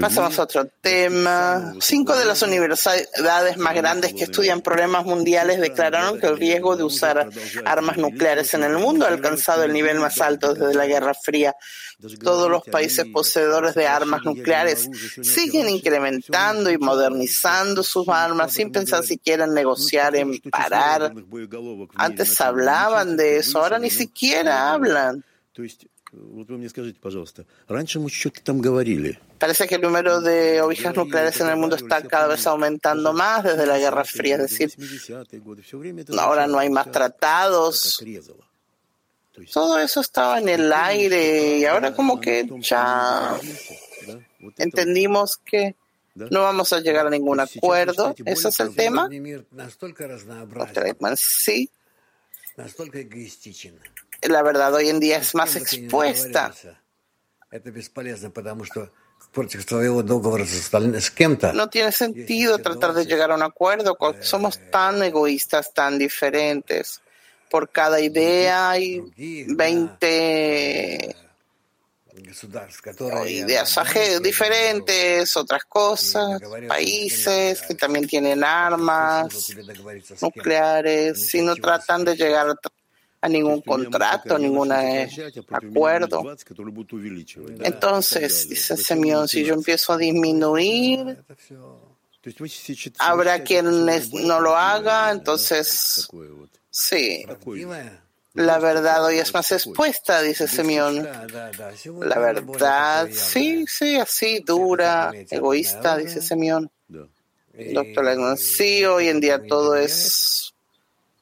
Pasamos 0.02 0.40
a 0.40 0.44
otro 0.44 0.66
tema. 0.82 1.74
Cinco 1.82 2.16
de 2.16 2.26
las 2.26 2.42
universidades 2.42 3.58
más 3.58 3.76
grandes 3.76 4.14
que 4.14 4.24
estudian 4.24 4.62
problemas 4.62 5.06
mundiales 5.06 5.60
declararon 5.60 6.20
que 6.20 6.28
el 6.28 6.38
riesgo 6.38 6.78
de 6.78 6.84
usar 6.84 7.30
armas 7.66 7.98
nucleares 7.98 8.54
en 8.54 8.64
el 8.64 8.78
mundo 8.78 9.06
ha 9.06 9.10
alcanzado 9.10 9.64
el 9.64 9.74
nivel 9.74 10.00
más 10.00 10.22
alto 10.22 10.54
desde 10.54 10.74
la 10.74 10.88
Guerra 10.88 11.14
Fría. 11.14 11.56
Todos 12.24 12.50
los 12.50 12.64
países 12.64 13.06
poseedores 13.14 13.76
de 13.76 13.86
armas 13.86 14.22
nucleares 14.24 14.90
siguen 15.22 15.70
incrementando 15.70 16.72
y 16.72 16.78
modernizando 16.78 17.84
sus 17.84 18.08
armas 18.08 18.58
sin 18.62 18.72
pensar 18.72 19.04
si 19.04 19.18
quieren 19.18 19.54
negociar 19.54 20.16
en 20.16 20.40
parar. 20.40 21.14
Antes 21.96 22.40
hablaban 22.40 23.18
de 23.18 23.38
eso, 23.38 23.62
ahora 23.62 23.80
ni 23.80 23.90
siquiera 23.90 24.72
hablan. 24.72 25.24
Parece 29.40 29.68
que 29.68 29.76
el 29.76 29.82
número 29.82 30.22
de 30.22 30.62
ovejas 30.62 30.96
nucleares 30.96 31.40
en 31.42 31.48
el 31.48 31.58
mundo 31.58 31.76
está 31.76 32.04
cada 32.04 32.28
vez 32.28 32.46
aumentando 32.46 33.14
más 33.14 33.44
desde 33.44 33.66
la 33.66 33.80
Guerra 33.80 34.04
Fría, 34.04 34.36
es 34.36 34.42
decir, 34.42 34.74
ahora 36.20 36.48
no 36.48 36.60
hay 36.60 36.70
más 36.70 36.92
tratados. 36.92 38.04
Todo 39.52 39.80
eso 39.80 40.02
estaba 40.02 40.40
en 40.40 40.50
el 40.50 40.72
aire 40.72 41.58
y 41.60 41.66
ahora 41.66 41.94
como 41.94 42.20
que 42.20 42.48
ya 42.60 43.40
entendimos 44.58 45.38
que 45.38 45.76
No 46.30 46.44
vamos 46.44 46.74
a 46.74 46.80
llegar 46.80 47.08
a 47.08 47.10
ningún 47.10 47.40
acuerdo. 47.40 48.14
¿Ese 48.26 48.50
es 48.50 48.60
el 48.60 48.76
tema? 48.76 49.10
Sí. 51.16 51.70
La 54.24 54.44
verdad 54.44 54.74
hoy 54.74 54.90
en 54.90 55.00
día 55.00 55.18
es 55.18 55.34
más 55.34 55.56
expuesta. 55.56 56.54
No 61.54 61.70
tiene 61.70 61.92
sentido 61.92 62.60
tratar 62.60 62.94
de 62.94 63.06
llegar 63.06 63.32
a 63.32 63.36
un 63.36 63.44
acuerdo. 63.44 63.98
Somos 64.20 64.60
tan 64.70 65.02
egoístas, 65.02 65.74
tan 65.74 65.98
diferentes. 65.98 67.02
Por 67.50 67.70
cada 67.70 68.00
idea 68.00 68.70
hay 68.70 69.02
20 69.48 71.16
ideas 73.28 73.80
diferentes, 74.22 75.36
otras 75.38 75.64
cosas, 75.66 76.42
países 76.68 77.62
que 77.62 77.76
también 77.76 78.08
tienen 78.08 78.44
armas 78.44 79.54
nucleares 80.22 81.34
y 81.36 81.42
no 81.42 81.56
tratan 81.56 82.06
de 82.06 82.16
llegar 82.16 82.56
a 83.22 83.30
ningún 83.30 83.62
contrato, 83.62 84.36
a 84.36 84.40
ningún 84.40 84.72
acuerdo. 84.72 86.36
Entonces, 87.60 88.50
dice 88.50 88.78
Semyon, 88.78 89.28
si 89.28 89.44
yo 89.44 89.54
empiezo 89.54 89.94
a 89.94 89.98
disminuir, 89.98 91.24
habrá 93.00 93.44
quien 93.44 93.86
no 93.86 94.42
lo 94.42 94.56
haga, 94.56 95.12
entonces, 95.12 96.08
sí. 96.70 97.26
La 98.34 98.60
verdad 98.60 99.06
hoy 99.06 99.18
es 99.20 99.34
más 99.34 99.52
expuesta, 99.52 100.22
dice 100.22 100.48
Semyon. 100.48 101.08
La 102.00 102.20
verdad, 102.20 103.10
sí, 103.12 103.66
sí, 103.68 103.98
así, 103.98 104.40
dura, 104.40 105.12
egoísta, 105.30 105.98
dice 105.98 106.22
Semyon. 106.22 106.72
Doctor 106.88 108.06
Legman, 108.06 108.38
sí, 108.38 108.86
hoy 108.86 109.10
en 109.10 109.20
día 109.20 109.46
todo 109.46 109.76
es 109.76 110.54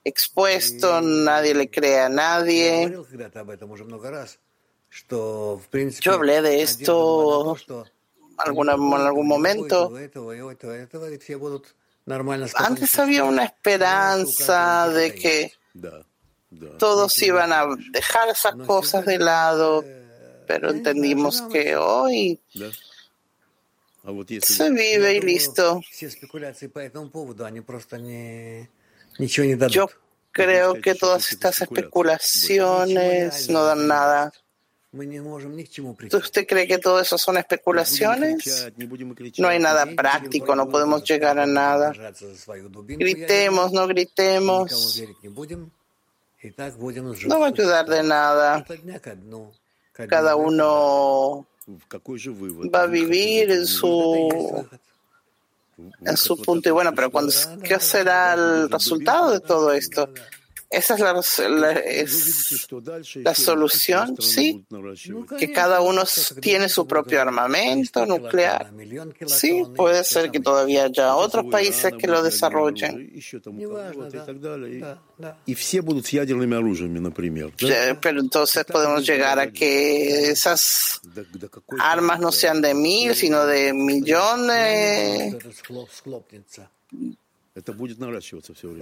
expuesto, 0.04 1.02
nadie 1.02 1.56
le 1.56 1.70
cree 1.70 2.02
a 2.02 2.10
nadie. 2.10 2.96
Yo 6.02 6.14
hablé 6.14 6.42
de 6.42 6.62
esto 6.62 7.58
alguna, 8.38 8.74
en 8.74 8.94
algún 8.94 9.28
momento. 9.28 9.92
Antes 12.56 13.00
había 13.00 13.24
una 13.24 13.46
esperanza 13.46 14.90
de 14.90 15.14
que 15.16 15.54
todos 16.78 17.22
iban 17.22 17.54
a 17.54 17.66
dejar 17.92 18.30
esas 18.30 18.56
cosas 18.66 19.06
de 19.06 19.20
lado, 19.20 19.84
pero 20.48 20.72
entendimos 20.72 21.42
que 21.44 21.76
hoy 21.76 22.40
se 24.42 24.70
vive 24.72 25.14
y 25.16 25.22
listo. 25.22 25.82
Yo 29.70 29.90
creo 30.32 30.74
que 30.82 30.96
todas 30.96 31.32
estas 31.32 31.62
especulaciones 31.62 33.50
no 33.50 33.64
dan 33.64 33.88
nada. 33.88 34.32
¿Usted 36.12 36.48
cree 36.48 36.68
que 36.68 36.80
todo 36.80 37.00
eso 37.00 37.16
son 37.20 37.38
especulaciones? 37.38 38.72
No 39.38 39.48
hay 39.48 39.60
nada 39.60 39.86
práctico, 39.96 40.56
no 40.56 40.68
podemos 40.68 41.04
llegar 41.04 41.38
a 41.38 41.46
nada. 41.46 41.94
Gritemos, 42.88 43.72
no 43.72 43.86
gritemos. 43.88 45.04
No 47.28 47.40
va 47.40 47.48
a 47.48 47.50
ayudar 47.50 47.86
de 47.86 48.04
nada. 48.04 48.66
Cada 50.08 50.36
uno 50.36 51.46
va 52.74 52.84
a 52.84 52.88
vivir 52.88 53.52
en 53.52 53.68
su 53.68 54.68
en 56.06 56.18
su 56.18 56.42
punto. 56.42 56.70
Y 56.70 56.72
bueno, 56.72 56.94
pero 56.94 57.12
cuando, 57.12 57.32
¿qué 57.64 57.80
será 57.80 58.34
el 58.34 58.70
resultado 58.70 59.32
de 59.32 59.40
todo 59.40 59.72
esto? 59.74 60.10
Esa 60.70 60.94
es 60.94 61.00
la, 61.00 61.72
es 61.72 62.68
la, 63.16 63.34
solución, 63.34 64.16
sí, 64.22 64.64
que 65.40 65.52
cada 65.52 65.82
uno 65.82 66.04
tiene 66.40 66.70
su 66.70 66.86
propio 66.86 67.20
armamento 67.20 68.06
nuclear. 68.06 68.72
Sí, 69.26 69.64
puede 69.76 70.04
ser 70.04 70.30
que 70.30 70.40
todavía 70.40 70.84
haya 70.86 71.16
otros 71.16 71.46
países 71.50 71.92
que 71.98 72.06
lo 72.06 72.22
desarrollen. 72.22 73.12
Pero 78.00 78.20
entonces 78.20 78.66
podemos 78.66 79.08
llegar 79.08 79.40
a 79.40 79.52
que 79.52 80.30
esas 80.30 81.02
armas 81.80 82.20
no 82.20 82.32
sean 82.32 82.62
de 82.62 82.76
mil, 82.76 83.16
sino 83.16 83.44
de 83.48 83.74
millones 83.74 85.36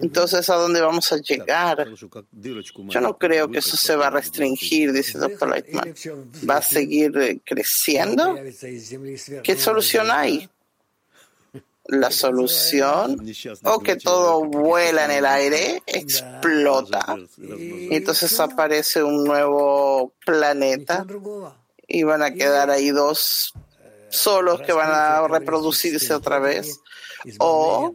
entonces, 0.02 0.50
¿a 0.50 0.56
dónde 0.56 0.82
vamos 0.82 1.12
a 1.12 1.18
llegar? 1.18 1.88
Yo 2.90 3.02
no 3.02 3.18
creo 3.18 3.50
que 3.50 3.60
eso 3.60 3.78
se 3.78 3.96
va 3.96 4.08
a 4.08 4.10
restringir, 4.10 4.92
dice 4.92 5.14
el 5.14 5.22
doctor 5.22 5.50
Leitman. 5.50 5.96
¿Va 6.50 6.58
a 6.58 6.62
seguir 6.62 7.18
eh, 7.18 7.40
creciendo? 7.44 8.38
¿Qué 9.44 9.56
solución 9.58 10.08
hay? 10.12 10.50
La 11.90 12.12
solución, 12.12 13.26
o 13.64 13.80
que 13.80 13.96
todo 13.96 14.44
vuela 14.44 15.06
en 15.06 15.12
el 15.12 15.26
aire, 15.26 15.82
explota, 15.86 17.16
y 17.38 17.96
entonces 17.96 18.38
aparece 18.42 19.02
un 19.02 19.24
nuevo 19.24 20.12
planeta 20.26 21.06
y 21.88 22.04
van 22.04 22.24
a 22.24 22.34
quedar 22.34 22.70
ahí 22.70 22.90
dos 22.90 23.54
solos 24.10 24.62
que 24.62 24.74
van 24.74 24.92
a 24.92 25.26
reproducirse 25.30 26.14
otra 26.14 26.40
vez 26.40 26.82
o 27.40 27.94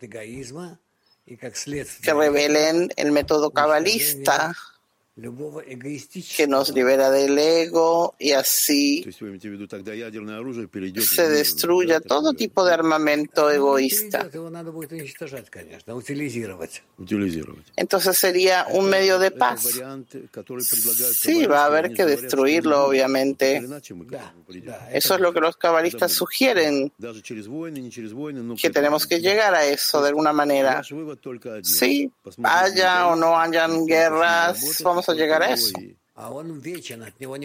que 2.03 2.13
revelen 2.15 2.91
el 2.97 3.13
método 3.13 3.51
cabalista 3.51 4.55
que 5.15 6.47
nos 6.47 6.73
libera 6.73 7.11
del 7.11 7.37
ego 7.39 8.15
y 8.19 8.33
así 8.33 9.05
se 11.01 11.29
destruya 11.29 12.01
todo 12.01 12.33
tipo 12.33 12.65
de 12.65 12.73
armamento 12.73 13.51
egoísta. 13.51 14.27
Entonces 17.77 18.19
sería 18.19 18.67
un 18.71 18.89
medio 18.89 19.19
de 19.19 19.31
paz. 19.33 19.81
Sí, 21.13 21.45
va 21.45 21.63
a 21.63 21.67
haber 21.67 21.93
que 21.93 22.07
destruirlo, 22.07 22.87
obviamente. 22.87 23.63
Eso 24.93 25.15
es 25.15 25.21
lo 25.21 25.35
que 25.35 25.41
los 25.41 25.59
cabalistas 25.59 26.13
sugieren, 26.13 26.91
que 28.57 28.71
tenemos 28.71 29.07
que 29.07 29.21
llegar 29.21 29.55
a 29.55 29.67
eso 29.67 30.01
de 30.01 30.09
alguna 30.09 30.33
manera. 30.33 30.83
Sí, 31.63 32.11
haya 32.43 33.09
o 33.09 33.17
no 33.17 33.39
hayan 33.39 33.87
guerras, 33.87 34.83
vamos 34.83 35.02
a 35.09 35.15
llegar 35.15 35.43
a 35.43 35.53
eso. 35.53 35.73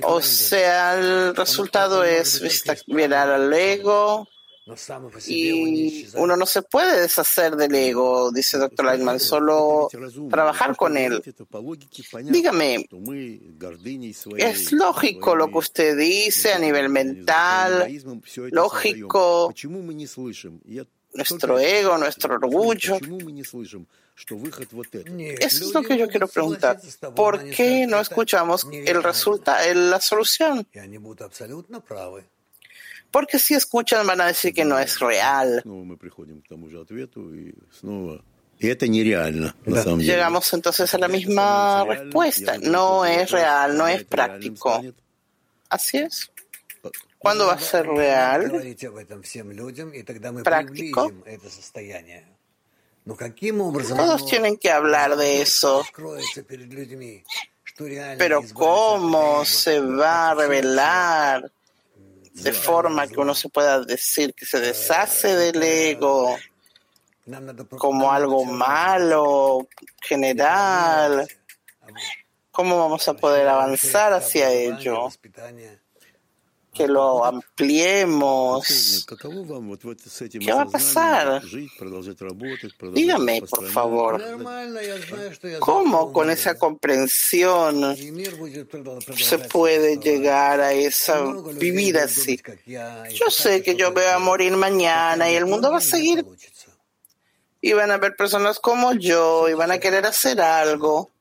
O 0.03 0.21
sea, 0.21 0.99
el 0.99 1.35
resultado 1.35 2.03
es 2.03 2.41
mirar 2.87 3.29
al 3.29 3.53
ego 3.53 4.27
y 5.27 6.05
uno 6.15 6.35
no 6.35 6.45
se 6.45 6.61
puede 6.61 6.99
deshacer 6.99 7.55
del 7.55 7.73
ego, 7.73 8.31
dice 8.33 8.57
doctor 8.57 8.85
Lightman, 8.87 9.17
solo 9.21 9.87
trabajar 10.29 10.75
con 10.75 10.97
él. 10.97 11.23
Dígame, 12.23 12.85
es 14.37 14.71
lógico 14.73 15.35
lo 15.37 15.47
que 15.47 15.57
usted 15.57 15.97
dice 15.97 16.51
a 16.51 16.59
nivel 16.59 16.89
mental, 16.89 17.87
lógico. 18.51 19.53
Nuestro 21.13 21.57
ego, 21.57 21.97
nuestro 21.97 22.35
orgullo. 22.35 22.99
Eso 25.39 25.65
es 25.65 25.73
lo 25.73 25.83
que 25.83 25.97
yo 25.97 26.07
quiero 26.07 26.27
preguntar. 26.27 26.79
¿Por 27.15 27.49
qué 27.51 27.85
no 27.87 27.99
escuchamos 27.99 28.67
el 28.71 29.03
resultado, 29.03 29.73
la 29.73 30.01
solución? 30.01 30.67
Porque 33.11 33.39
si 33.39 33.53
escuchan 33.53 34.05
van 34.05 34.19
a 34.21 34.25
decir 34.27 34.53
que 34.53 34.65
no 34.65 34.77
es 34.79 34.99
real. 34.99 35.61
Llegamos 40.07 40.51
entonces 40.53 40.91
a 40.93 40.97
la 40.97 41.07
misma 41.07 41.85
respuesta. 41.85 42.57
No 42.57 43.05
es 43.05 43.29
real, 43.31 43.77
no 43.77 43.87
es 43.87 44.03
práctico. 44.03 44.81
Así 45.69 45.97
es. 45.99 46.31
¿Cuándo 47.19 47.47
va 47.47 47.53
a 47.53 47.59
ser 47.59 47.85
real? 47.87 48.51
Práctico. 50.43 51.11
Todos 53.95 54.25
tienen 54.25 54.57
que 54.57 54.69
hablar 54.69 55.15
de 55.15 55.41
eso. 55.41 55.85
Pero 58.17 58.43
¿cómo 58.53 59.45
se 59.45 59.79
va 59.79 60.31
a 60.31 60.35
revelar 60.35 61.51
de 62.33 62.53
forma 62.53 63.07
que 63.07 63.19
uno 63.19 63.33
se 63.33 63.49
pueda 63.49 63.81
decir 63.81 64.33
que 64.33 64.45
se 64.45 64.59
deshace 64.59 65.35
del 65.35 65.61
ego 65.61 66.37
como 67.77 68.11
algo 68.11 68.45
malo, 68.45 69.67
general? 70.01 71.27
¿Cómo 72.51 72.79
vamos 72.79 73.07
a 73.07 73.13
poder 73.13 73.47
avanzar 73.47 74.13
hacia 74.13 74.51
ello? 74.51 75.09
Que 76.77 76.87
lo 76.87 77.25
ampliemos. 77.25 79.05
¿Qué 80.39 80.53
va 80.53 80.61
a 80.61 80.65
pasar? 80.67 81.41
Dígame, 82.93 83.41
por 83.41 83.67
favor, 83.69 84.21
¿cómo 85.59 86.13
con 86.13 86.29
esa 86.29 86.57
comprensión 86.57 87.95
se 89.17 89.39
puede 89.39 89.97
llegar 89.97 90.61
a 90.61 90.73
esa 90.73 91.23
vivir 91.55 91.97
así? 91.97 92.39
Yo 93.13 93.29
sé 93.29 93.63
que 93.63 93.75
yo 93.75 93.91
voy 93.91 94.05
a 94.05 94.19
morir 94.19 94.55
mañana 94.55 95.31
y 95.31 95.35
el 95.35 95.45
mundo 95.45 95.71
va 95.71 95.77
a 95.77 95.81
seguir 95.81 96.25
y 97.59 97.73
van 97.73 97.91
a 97.91 97.95
haber 97.95 98.15
personas 98.15 98.59
como 98.59 98.93
yo 98.93 99.49
y 99.49 99.53
van 99.53 99.71
a 99.71 99.79
querer 99.79 100.05
hacer 100.05 100.39
algo 100.39 101.11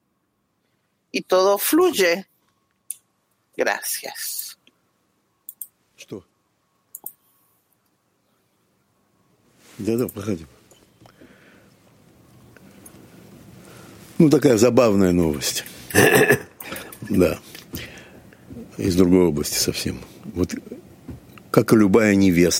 y 1.11 1.23
todo 1.23 1.57
fluye. 1.57 2.27
Gracias. 3.57 4.46
Да, 9.79 9.97
да, 9.97 10.09
проходи. 10.09 10.47
Ну, 14.19 14.31
такая 14.31 14.57
забавная 14.57 15.12
новость. 15.12 15.65
Да. 17.09 17.39
Из 18.79 18.97
другой 18.97 19.27
области 19.27 19.59
совсем. 19.59 20.01
Вот 20.25 20.55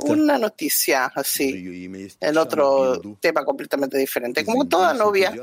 Una 0.09 0.39
noticia 0.39 1.05
así, 1.07 1.79
en 2.21 2.39
otro 2.39 2.99
tema 3.21 3.45
completamente 3.45 3.99
diferente. 3.99 4.43
Como 4.43 4.67
toda 4.67 4.95
novia, 4.95 5.35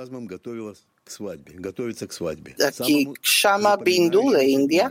aquí 2.65 3.13
Shama 3.21 3.77
Bindu 3.77 4.31
de 4.31 4.45
India 4.45 4.89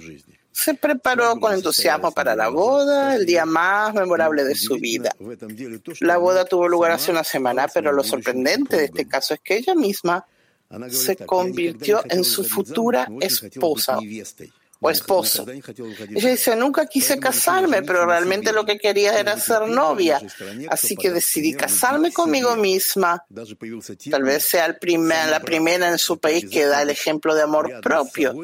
se 0.62 0.75
preparó 0.75 1.40
con 1.40 1.53
entusiasmo 1.53 2.12
para 2.12 2.37
la 2.37 2.48
boda, 2.48 3.16
el 3.16 3.27
día 3.27 3.44
más 3.44 3.92
memorable 3.94 4.44
de 4.44 4.55
su 4.55 4.77
vida. 4.77 5.11
La 6.01 6.18
boda 6.18 6.44
tuvo 6.44 6.68
lugar 6.68 6.92
hace 6.92 7.11
una 7.11 7.25
semana, 7.25 7.66
pero 7.72 7.90
lo 7.90 8.05
sorprendente 8.05 8.77
de 8.77 8.85
este 8.85 9.09
caso 9.09 9.35
es 9.35 9.40
que 9.40 9.57
ella 9.57 9.75
misma 9.75 10.25
se 10.88 11.16
convirtió 11.16 12.03
en 12.09 12.22
su 12.22 12.44
futura 12.44 13.09
esposa 13.20 13.98
o 14.83 14.90
esposo. 14.90 15.47
Ella 15.49 16.31
dice, 16.31 16.57
nunca 16.57 16.87
quise 16.87 17.18
casarme, 17.21 17.83
pero 17.83 18.05
realmente 18.05 18.53
lo 18.53 18.64
que 18.64 18.79
quería 18.79 19.18
era 19.18 19.38
ser 19.38 19.68
novia. 19.68 20.21
Así 20.68 20.97
que 20.97 21.11
decidí 21.11 21.55
casarme 21.55 22.12
conmigo 22.12 22.57
misma. 22.57 23.25
Tal 24.11 24.25
vez 24.25 24.45
sea 24.45 24.66
el 24.66 24.77
primer, 24.79 25.29
la 25.29 25.40
primera 25.40 25.88
en 25.88 25.99
su 25.99 26.18
país 26.18 26.45
que 26.51 26.66
da 26.66 26.83
el 26.83 26.90
ejemplo 26.90 27.35
de 27.35 27.42
amor 27.42 27.81
propio. 27.81 28.35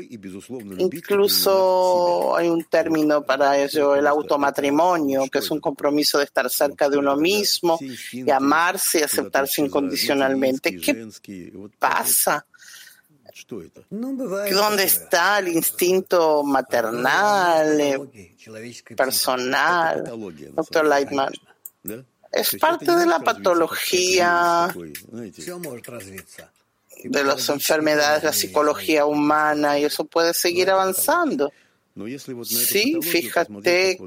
Incluso 0.79 2.37
hay 2.37 2.49
un 2.49 2.65
término 2.65 3.25
para 3.25 3.59
ello, 3.59 3.97
el 3.97 4.07
automatrimonio, 4.07 5.25
que 5.31 5.41
es 5.41 5.51
un 5.51 5.61
compromiso 5.61 6.19
de 6.19 6.25
estar 6.25 6.49
cerca 6.49 6.89
de 6.89 6.99
uno 6.99 7.17
mismo 7.17 7.79
y 8.13 8.31
amarse 8.31 9.01
y 9.01 9.03
aceptarse 9.03 9.61
incondicionalmente. 9.63 10.77
¿Qué 10.77 11.11
pasa? 11.81 12.47
¿Dónde 13.91 14.85
está 14.85 15.39
el 15.39 15.49
instinto 15.49 16.43
maternal, 16.43 18.11
personal, 18.97 20.05
doctor 20.55 20.87
Lightman? 20.87 21.33
Es 22.33 22.57
parte 22.57 22.95
de 22.95 23.07
la 23.07 23.21
patología 23.21 24.69
de 27.05 27.25
las 27.25 27.49
enfermedades, 27.49 28.25
la 28.25 28.33
psicología 28.33 29.07
humana, 29.07 29.79
y 29.79 29.85
eso 29.85 30.05
puede 30.05 30.35
seguir 30.35 30.71
avanzando. 30.71 31.53
Sí, 32.45 32.99
fíjate 33.03 33.99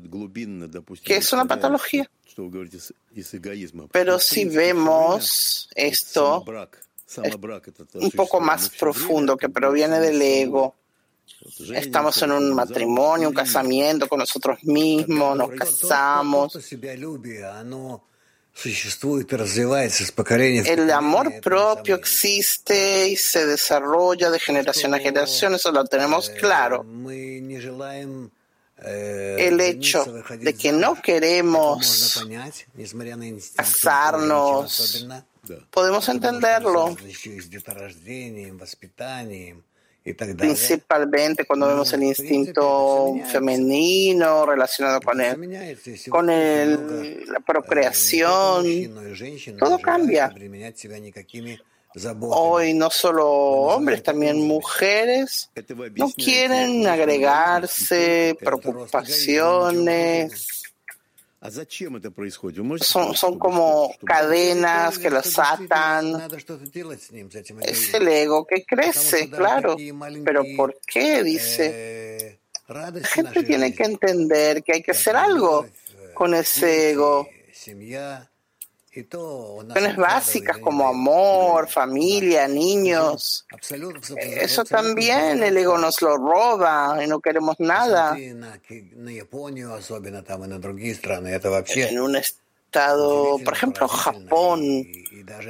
que 1.04 1.16
es 1.18 1.34
una 1.34 1.46
patología. 1.46 2.10
Pero 3.92 4.20
si 4.20 4.46
vemos 4.46 5.70
esto 5.76 6.46
es 6.48 6.91
un 7.94 8.12
poco 8.12 8.40
más 8.40 8.70
profundo 8.70 9.38
que 9.38 9.50
proviene 9.50 10.00
del 10.00 10.22
ego. 10.22 10.76
Estamos 11.74 12.22
en 12.22 12.32
un 12.32 12.54
matrimonio, 12.54 13.30
un 13.30 13.34
casamiento 13.34 14.08
con 14.08 14.20
nosotros 14.20 14.64
mismos, 14.64 15.38
nos 15.38 15.50
casamos. 15.52 16.54
El 20.68 20.92
amor 20.92 21.40
propio 21.42 21.96
existe 21.96 23.08
y 23.08 23.16
se 23.16 23.46
desarrolla 23.46 24.30
de 24.30 24.40
generación 24.40 24.94
a 24.94 25.00
generación, 25.00 25.56
eso 25.56 25.72
lo 25.72 25.86
tenemos 25.86 26.30
claro. 26.30 26.86
El 28.84 29.62
hecho 29.62 30.06
de 30.06 30.54
que 30.56 30.72
no 30.72 31.00
queremos 31.02 32.24
casarnos 33.56 35.08
Podemos 35.72 36.08
entenderlo 36.08 36.96
principalmente 40.38 41.46
cuando 41.46 41.68
vemos 41.68 41.94
el 41.94 42.04
instinto 42.04 43.16
femenino 43.32 44.46
relacionado 44.46 45.00
con 45.02 45.22
el, 45.22 45.80
con 46.10 46.30
el, 46.30 47.26
la 47.28 47.40
procreación. 47.40 48.66
Todo 49.58 49.80
cambia. 49.80 50.34
Hoy 52.22 52.74
no 52.74 52.90
solo 52.90 53.30
hombres, 53.30 54.02
también 54.02 54.48
mujeres 54.48 55.52
no 55.96 56.10
quieren 56.12 56.88
agregarse 56.88 58.38
preocupaciones 58.40 60.62
son, 62.82 63.16
son 63.16 63.40
como 63.40 63.96
cadenas 64.06 65.00
que 65.00 65.10
las 65.10 65.40
atan. 65.40 66.30
Es 67.62 67.94
el 67.96 68.08
ego 68.08 68.46
que 68.46 68.64
crece, 68.64 69.30
claro. 69.30 69.76
Pero 70.24 70.44
¿por 70.56 70.80
qué? 70.86 71.24
Dice. 71.24 72.42
La 72.68 72.92
gente 73.04 73.44
tiene 73.44 73.74
que 73.74 73.84
entender 73.84 74.64
que 74.64 74.74
hay 74.74 74.84
que 74.84 74.92
hacer 74.92 75.16
algo 75.16 75.68
con 76.14 76.36
ese 76.36 76.92
ego 76.92 77.28
Cuestiones 78.94 79.96
básicas 79.96 80.58
como 80.58 80.86
amor, 80.86 81.70
familia, 81.70 82.46
niños. 82.48 83.46
Eso 84.18 84.66
también 84.66 85.42
el 85.44 85.56
ego 85.56 85.78
nos 85.78 86.02
lo 86.02 86.18
roba 86.18 86.98
y 87.02 87.08
no 87.08 87.22
queremos 87.22 87.58
nada. 87.60 88.18
En 88.18 88.44
un 92.02 92.18
estado, 92.72 93.38
por 93.44 93.54
ejemplo, 93.54 93.86
Japón, 93.86 94.88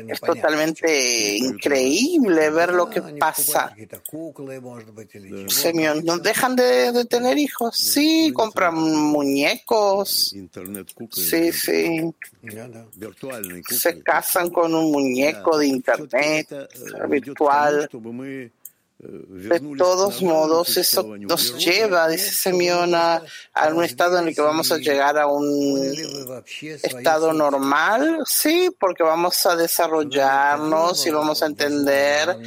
es 0.08 0.20
totalmente 0.20 1.38
increíble 1.38 2.50
ver 2.50 2.74
lo 2.74 2.90
que 2.90 3.00
pasa. 3.20 3.76
Semión, 5.48 6.04
¿no 6.04 6.18
dejan 6.18 6.56
de, 6.56 7.06
tener 7.06 7.38
hijos? 7.38 7.78
Sí, 7.78 8.32
compran 8.34 8.76
muñecos. 8.76 10.36
Sí, 11.12 11.52
sí. 11.52 12.12
Se 13.70 14.02
casan 14.02 14.50
con 14.50 14.74
un 14.74 14.92
muñeco 14.92 15.60
de 15.60 15.68
internet 15.68 16.48
virtual. 17.08 17.88
De 19.04 19.60
todos 19.78 20.22
modos, 20.22 20.78
eso 20.78 21.02
nos 21.18 21.58
lleva, 21.58 22.08
dice 22.08 22.32
Semiona, 22.32 23.24
a 23.52 23.68
un 23.70 23.84
estado 23.84 24.20
en 24.20 24.28
el 24.28 24.36
que 24.36 24.42
vamos 24.42 24.72
a 24.72 24.78
llegar 24.78 25.18
a 25.18 25.26
un 25.26 25.80
estado 26.84 27.34
normal, 27.34 28.20
sí, 28.28 28.70
porque 28.80 29.02
vamos 29.02 29.44
a 29.48 29.56
desarrollarnos 29.56 31.08
y 31.08 31.10
vamos 31.10 31.42
a 31.42 31.48
entender 31.48 32.38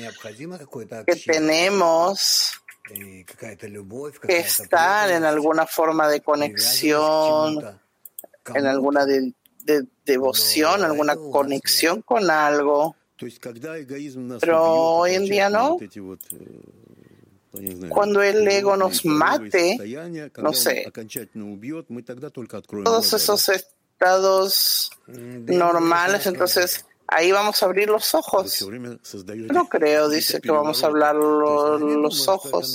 que 1.05 1.17
tenemos 1.17 2.53
que 4.25 4.38
estar 4.38 5.11
en 5.11 5.25
alguna 5.25 5.67
forma 5.67 6.07
de 6.07 6.21
conexión, 6.21 7.81
en 8.55 8.67
alguna 8.67 9.05
devoción, 10.05 10.85
alguna 10.85 11.17
conexión 11.17 12.03
con 12.03 12.31
algo. 12.31 12.95
Pero 14.40 14.62
hoy 14.62 15.14
en 15.14 15.24
día 15.27 15.48
no. 15.48 15.79
Cuando 17.88 18.20
el 18.22 18.46
ego 18.48 18.77
nos 18.77 19.05
mate, 19.05 19.77
no 20.42 20.53
sé, 20.53 20.83
todos 22.85 23.12
esos 23.12 23.48
estados 23.48 24.90
normales, 25.07 26.27
entonces 26.27 26.85
ahí 27.07 27.31
vamos 27.31 27.62
a 27.62 27.66
abrir 27.66 27.88
los 27.88 28.12
ojos. 28.14 28.61
No 29.53 29.68
creo, 29.68 30.09
dice 30.09 30.40
que 30.40 30.50
vamos 30.50 30.83
a 30.83 30.87
hablar 30.88 31.14
los 31.14 32.27
ojos. 32.29 32.72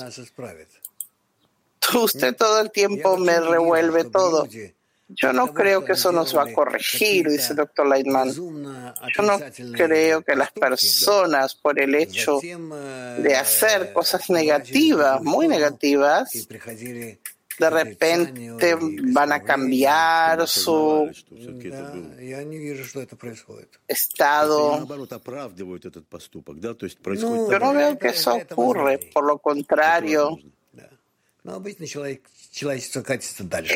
Usted 1.94 2.36
todo 2.38 2.62
el 2.62 2.72
tiempo 2.72 3.18
me 3.18 3.40
revuelve 3.42 4.06
todo. 4.06 4.48
Yo 5.10 5.34
no 5.34 5.52
creo 5.54 5.84
que 5.84 5.94
eso 5.94 6.12
nos 6.12 6.38
va 6.38 6.44
a 6.44 6.54
corregir, 6.54 7.28
dice 7.28 7.54
el 7.54 7.58
doctor 7.58 7.88
Lightman. 7.88 8.32
Yo 8.32 9.24
no 9.24 9.40
creo 9.74 10.22
que 10.22 10.36
las 10.36 10.52
personas, 10.52 11.56
por 11.56 11.80
el 11.80 11.96
hecho 11.96 12.40
de 12.40 13.36
hacer 13.36 13.92
cosas 13.92 14.30
negativas, 14.30 15.20
muy 15.22 15.48
negativas, 15.48 16.30
de 17.60 17.70
repente 17.70 18.78
van 18.80 19.32
a 19.32 19.42
cambiar 19.42 20.48
su 20.48 21.12
estado. 23.88 24.88
Yo 27.50 27.60
no 27.60 27.74
veo 27.74 27.98
que 27.98 28.10
eso 28.10 28.36
ocurre, 28.36 29.00
por 29.12 29.26
lo 29.26 29.40
contrario. 29.40 30.38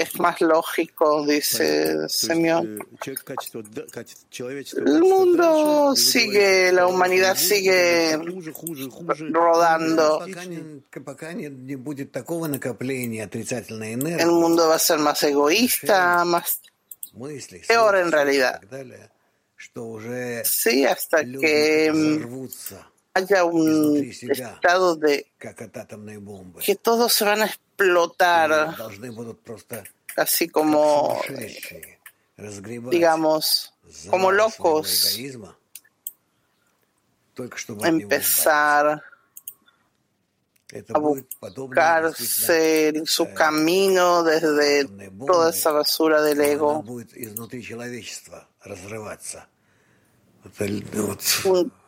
Es 0.02 0.20
más 0.20 0.42
lógico, 0.42 1.26
dice 1.26 2.10
Semyon. 2.10 2.80
El 4.76 5.02
mundo 5.02 5.96
sigue, 5.96 6.72
la 6.72 6.88
humanidad 6.88 7.38
sigue 7.38 8.18
rodando. 9.32 10.26
El 14.20 14.32
mundo 14.32 14.68
va 14.68 14.76
a 14.76 14.80
ser 14.80 14.98
más 15.00 15.22
egoísta, 15.24 16.26
más 16.26 16.60
peor 17.68 17.96
en 17.98 18.12
realidad. 18.12 18.60
Sí, 20.46 20.84
hasta 20.86 21.24
que 21.24 21.92
haya 23.14 23.46
un 23.46 23.98
estado 23.98 24.96
de 24.96 25.28
que 26.66 26.76
todos 26.76 27.14
se 27.14 27.26
van 27.26 27.44
a 27.44 27.46
explotar, 27.46 28.76
así 30.16 30.50
como, 30.50 31.22
digamos, 32.90 33.74
como 34.10 34.32
locos, 34.32 35.20
empezar 37.84 39.04
a 40.92 41.00
buscarse 41.00 43.04
su 43.06 43.32
camino 43.34 44.24
desde 44.24 44.88
toda 45.28 45.52
esa 45.52 45.72
basura 45.72 46.24
del 46.24 46.42
ego. 46.42 46.84
Un 51.46 51.83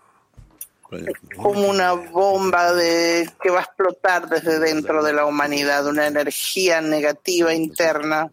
como 1.38 1.70
una 1.70 1.94
bomba 1.94 2.74
de, 2.74 3.30
que 3.42 3.50
va 3.50 3.60
a 3.60 3.64
explotar 3.64 4.30
desde 4.30 4.60
dentro 4.60 5.04
de 5.04 5.14
la 5.14 5.26
humanidad, 5.26 5.88
una 5.88 6.08
energía 6.08 6.82
negativa 6.82 7.54
interna. 7.54 8.32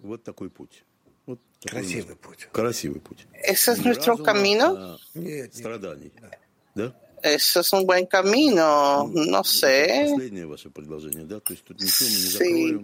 ¿Ese 3.44 3.72
es 3.72 3.84
nuestro 3.84 4.22
camino? 4.22 4.96
Eso 7.22 7.60
es 7.60 7.72
un 7.72 7.86
buen 7.86 8.06
camino, 8.06 9.08
no 9.14 9.44
sé. 9.44 10.08
Sí. 11.78 12.78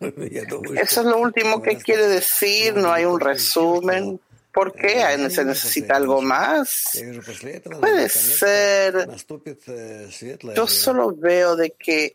Eso 0.00 1.00
es 1.00 1.06
lo 1.06 1.18
último 1.18 1.62
que 1.62 1.76
quiere 1.76 2.06
decir, 2.08 2.74
no 2.74 2.92
hay 2.92 3.04
un 3.04 3.20
resumen. 3.20 4.20
¿Por 4.54 4.72
qué 4.72 5.28
se 5.30 5.44
necesita 5.44 5.96
algo 5.96 6.22
más? 6.22 7.02
Puede 7.80 8.08
ser. 8.08 9.08
Yo 10.54 10.68
solo 10.68 11.12
veo 11.12 11.56
de 11.56 11.70
que 11.72 12.14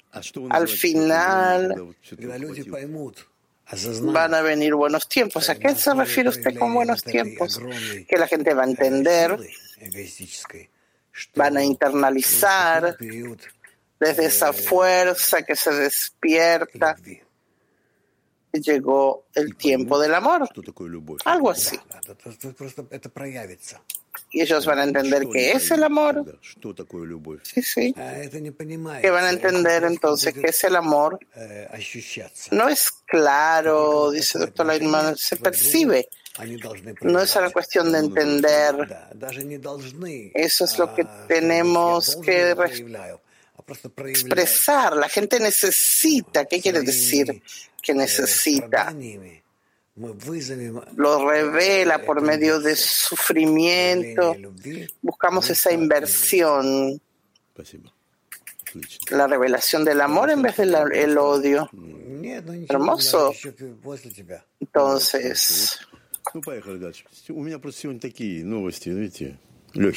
al 0.50 0.70
final 0.70 1.94
van 4.04 4.34
a 4.34 4.42
venir 4.42 4.74
buenos 4.74 5.10
tiempos. 5.10 5.50
¿A 5.50 5.60
qué 5.60 5.76
se 5.76 5.94
refiere 5.94 6.30
usted 6.30 6.58
con 6.58 6.74
buenos 6.74 7.04
tiempos? 7.04 7.60
Que 8.08 8.18
la 8.18 8.26
gente 8.26 8.54
va 8.54 8.64
a 8.64 8.68
entender, 8.68 9.38
van 11.36 11.58
a 11.58 11.64
internalizar 11.64 12.98
desde 14.00 14.26
esa 14.26 14.54
fuerza 14.54 15.42
que 15.42 15.58
se 15.58 15.74
despierta 15.74 16.96
llegó 18.52 19.26
el 19.36 19.56
tiempo 19.56 20.00
del 20.00 20.16
amor. 20.16 20.50
Algo 21.26 21.50
así. 21.50 21.80
Y 24.32 24.42
ellos 24.42 24.66
van 24.66 24.80
a 24.80 24.84
entender 24.84 25.28
qué 25.32 25.52
es 25.52 25.72
el 25.72 25.84
amor. 25.84 26.40
Sí, 27.44 27.62
sí. 27.62 27.94
Que 27.94 29.10
van 29.10 29.24
a 29.24 29.30
entender 29.30 29.84
entonces 29.84 30.34
qué 30.34 30.48
es 30.48 30.64
el 30.64 30.76
amor. 30.76 31.20
No 32.52 32.70
es 32.70 32.92
claro, 33.06 34.12
dice 34.12 34.38
el 34.38 34.46
doctor 34.46 34.66
Leitman, 34.68 35.18
se 35.18 35.36
percibe. 35.36 36.10
No 37.02 37.22
es 37.22 37.36
una 37.36 37.50
cuestión 37.52 37.92
de 37.92 38.00
entender. 38.00 38.76
Eso 40.34 40.66
es 40.66 40.78
lo 40.78 40.94
que 40.94 41.06
tenemos 41.28 42.16
que 42.18 42.56
expresar. 44.08 44.96
La 44.96 45.10
gente 45.10 45.40
necesita. 45.40 46.46
¿Qué 46.46 46.62
quiere 46.62 46.82
decir? 46.82 47.42
que 47.82 47.94
necesita. 47.94 48.96
Lo 50.96 51.30
revela 51.30 52.02
por 52.04 52.22
medio 52.22 52.60
de 52.60 52.76
sufrimiento. 52.76 54.36
Buscamos 55.02 55.50
esa 55.50 55.72
inversión. 55.72 57.02
La 59.10 59.28
revelación 59.28 59.84
del 59.84 60.00
amor 60.02 60.30
en 60.30 60.42
vez 60.42 60.58
del 60.58 61.18
odio. 61.18 61.70
Hermoso. 62.70 63.34
Entonces. 64.60 65.80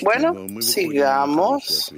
Bueno, 0.03 0.46
sigamos. 0.61 1.92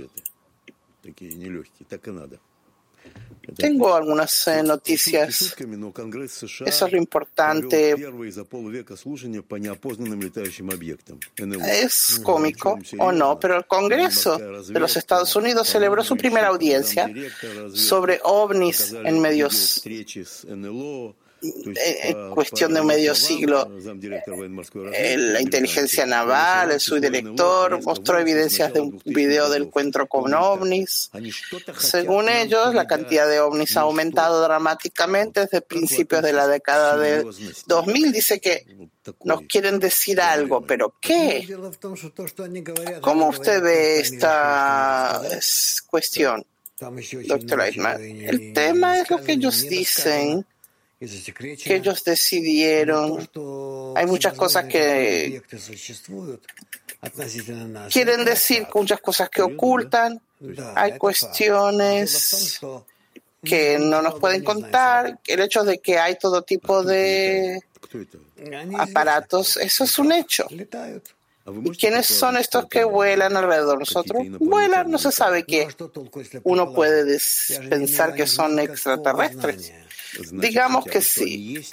Tengo 3.56 3.94
algunas 3.94 4.48
eh, 4.48 4.62
noticias. 4.62 5.54
Eso 6.66 6.86
es 6.86 6.92
lo 6.92 6.98
importante. 6.98 7.94
Es 11.66 12.20
cómico 12.22 12.78
o 12.98 13.12
no, 13.12 13.38
pero 13.38 13.56
el 13.56 13.66
Congreso 13.66 14.38
de 14.38 14.80
los 14.80 14.96
Estados 14.96 15.36
Unidos 15.36 15.68
celebró 15.68 16.02
su 16.02 16.16
primera 16.16 16.48
audiencia 16.48 17.10
sobre 17.74 18.20
ovnis 18.24 18.92
en 18.92 19.20
medios 19.20 19.82
en 21.44 22.30
cuestión 22.30 22.74
de 22.74 22.82
medio 22.82 23.14
siglo. 23.14 23.70
La 25.16 25.40
inteligencia 25.40 26.06
naval, 26.06 26.72
el 26.72 26.80
subdirector, 26.80 27.82
mostró 27.82 28.18
evidencias 28.18 28.72
de 28.72 28.80
un 28.80 29.00
video 29.04 29.50
del 29.50 29.64
encuentro 29.64 30.06
con 30.06 30.32
ovnis. 30.34 31.10
Según 31.78 32.28
ellos, 32.28 32.74
la 32.74 32.86
cantidad 32.86 33.28
de 33.28 33.40
ovnis 33.40 33.76
ha 33.76 33.82
aumentado 33.82 34.42
dramáticamente 34.42 35.40
desde 35.40 35.60
principios 35.60 36.22
de 36.22 36.32
la 36.32 36.46
década 36.46 36.96
de 36.96 37.24
2000. 37.66 38.12
Dice 38.12 38.40
que 38.40 38.66
nos 39.24 39.42
quieren 39.42 39.78
decir 39.78 40.20
algo, 40.20 40.62
pero 40.62 40.94
¿qué? 41.00 41.46
¿Cómo 43.00 43.28
usted 43.28 43.62
ve 43.62 44.00
esta 44.00 45.20
cuestión, 45.86 46.44
doctor 47.26 47.60
Eichmann? 47.62 48.00
El 48.00 48.52
tema 48.52 48.98
es 48.98 49.10
lo 49.10 49.18
que 49.22 49.32
ellos 49.32 49.62
dicen 49.68 50.46
que 50.98 51.74
ellos 51.74 52.04
decidieron. 52.04 53.28
Hay 53.96 54.06
muchas 54.06 54.34
cosas 54.34 54.64
que 54.66 55.42
quieren 57.90 58.24
decir, 58.24 58.66
muchas 58.74 59.00
cosas 59.00 59.28
que 59.28 59.42
ocultan. 59.42 60.20
Hay 60.74 60.98
cuestiones 60.98 62.60
que 63.42 63.78
no 63.78 64.02
nos 64.02 64.18
pueden 64.18 64.42
contar. 64.42 65.18
El 65.26 65.40
hecho 65.40 65.64
de 65.64 65.78
que 65.78 65.98
hay 65.98 66.18
todo 66.18 66.42
tipo 66.42 66.82
de 66.82 67.60
aparatos, 68.78 69.56
eso 69.56 69.84
es 69.84 69.98
un 69.98 70.12
hecho. 70.12 70.46
¿Y 71.46 71.70
quiénes 71.76 72.06
son 72.06 72.38
estos 72.38 72.66
que 72.68 72.84
vuelan 72.84 73.36
alrededor 73.36 73.74
de 73.74 73.80
nosotros? 73.80 74.22
Vuelan, 74.38 74.90
no 74.90 74.96
se 74.96 75.12
sabe 75.12 75.44
qué. 75.44 75.68
Uno 76.44 76.72
puede 76.72 77.18
pensar 77.68 78.14
que 78.14 78.26
son 78.26 78.58
extraterrestres. 78.58 79.72
Digamos 80.32 80.84
que 80.84 81.00
sí. 81.00 81.64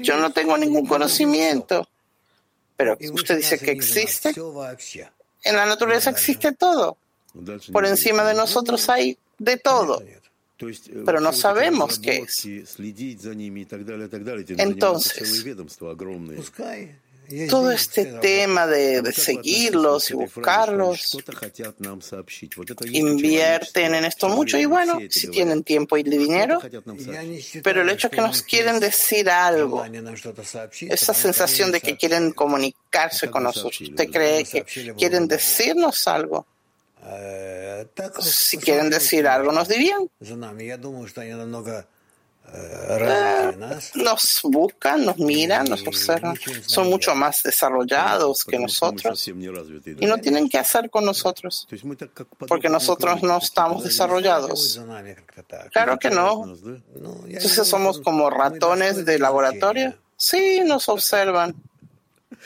Yo 0.00 0.18
no 0.18 0.32
tengo 0.32 0.56
ningún 0.56 0.86
conocimiento, 0.86 1.88
pero 2.76 2.96
usted 3.12 3.36
dice 3.36 3.58
que 3.58 3.72
existe. 3.72 4.34
En 5.44 5.56
la 5.56 5.66
naturaleza 5.66 6.10
existe 6.10 6.52
todo. 6.52 6.96
Por 7.72 7.86
encima 7.86 8.24
de 8.24 8.34
nosotros 8.34 8.88
hay 8.88 9.18
de 9.38 9.56
todo 9.58 10.02
pero 11.04 11.20
no 11.20 11.32
sabemos 11.32 11.98
qué 11.98 12.18
es. 12.18 12.46
Entonces, 14.58 15.44
todo 17.48 17.70
este 17.70 18.04
tema 18.04 18.66
de, 18.66 19.12
seguirlos 19.12 20.10
y 20.10 20.14
buscarlos, 20.14 21.18
invierten 22.90 23.94
en 23.94 24.04
esto 24.04 24.28
mucho 24.28 24.58
y 24.58 24.64
bueno, 24.64 24.98
si 25.10 25.28
tienen 25.28 25.62
tiempo 25.62 25.96
y 25.96 26.02
dinero, 26.02 26.60
pero 27.62 27.82
el 27.82 27.90
hecho 27.90 28.08
es 28.08 28.12
que 28.12 28.20
nos 28.20 28.42
quieren 28.42 28.80
decir 28.80 29.28
algo, 29.28 29.84
esa 30.80 31.14
sensación 31.14 31.72
de 31.72 31.80
que 31.80 31.96
quieren 31.96 32.32
comunicarse 32.32 33.30
con 33.30 33.42
nosotros, 33.42 33.80
¿usted 33.80 34.10
cree 34.10 34.44
que 34.44 34.64
quieren 34.96 35.28
decirnos 35.28 36.06
algo? 36.08 36.46
si 38.20 38.58
quieren 38.58 38.90
decir 38.90 39.26
algo, 39.26 39.52
nos 39.52 39.68
dirían. 39.68 40.10
Eh, 42.54 43.56
nos 43.96 44.40
buscan, 44.42 45.04
nos 45.04 45.18
miran, 45.18 45.68
nos 45.68 45.86
observan. 45.86 46.36
Son 46.66 46.88
mucho 46.88 47.14
más 47.14 47.42
desarrollados 47.42 48.44
que 48.44 48.58
nosotros 48.58 49.28
y 49.28 50.06
no 50.06 50.18
tienen 50.18 50.48
que 50.48 50.58
hacer 50.58 50.88
con 50.90 51.04
nosotros 51.04 51.68
porque 52.46 52.68
nosotros 52.68 53.22
no 53.22 53.38
estamos 53.38 53.84
desarrollados. 53.84 54.80
Claro 55.72 55.98
que 55.98 56.10
no. 56.10 56.44
Entonces 57.26 57.68
somos 57.68 58.00
como 58.00 58.30
ratones 58.30 59.04
de 59.04 59.18
laboratorio. 59.18 59.94
Sí, 60.16 60.62
nos 60.64 60.88
observan. 60.88 61.54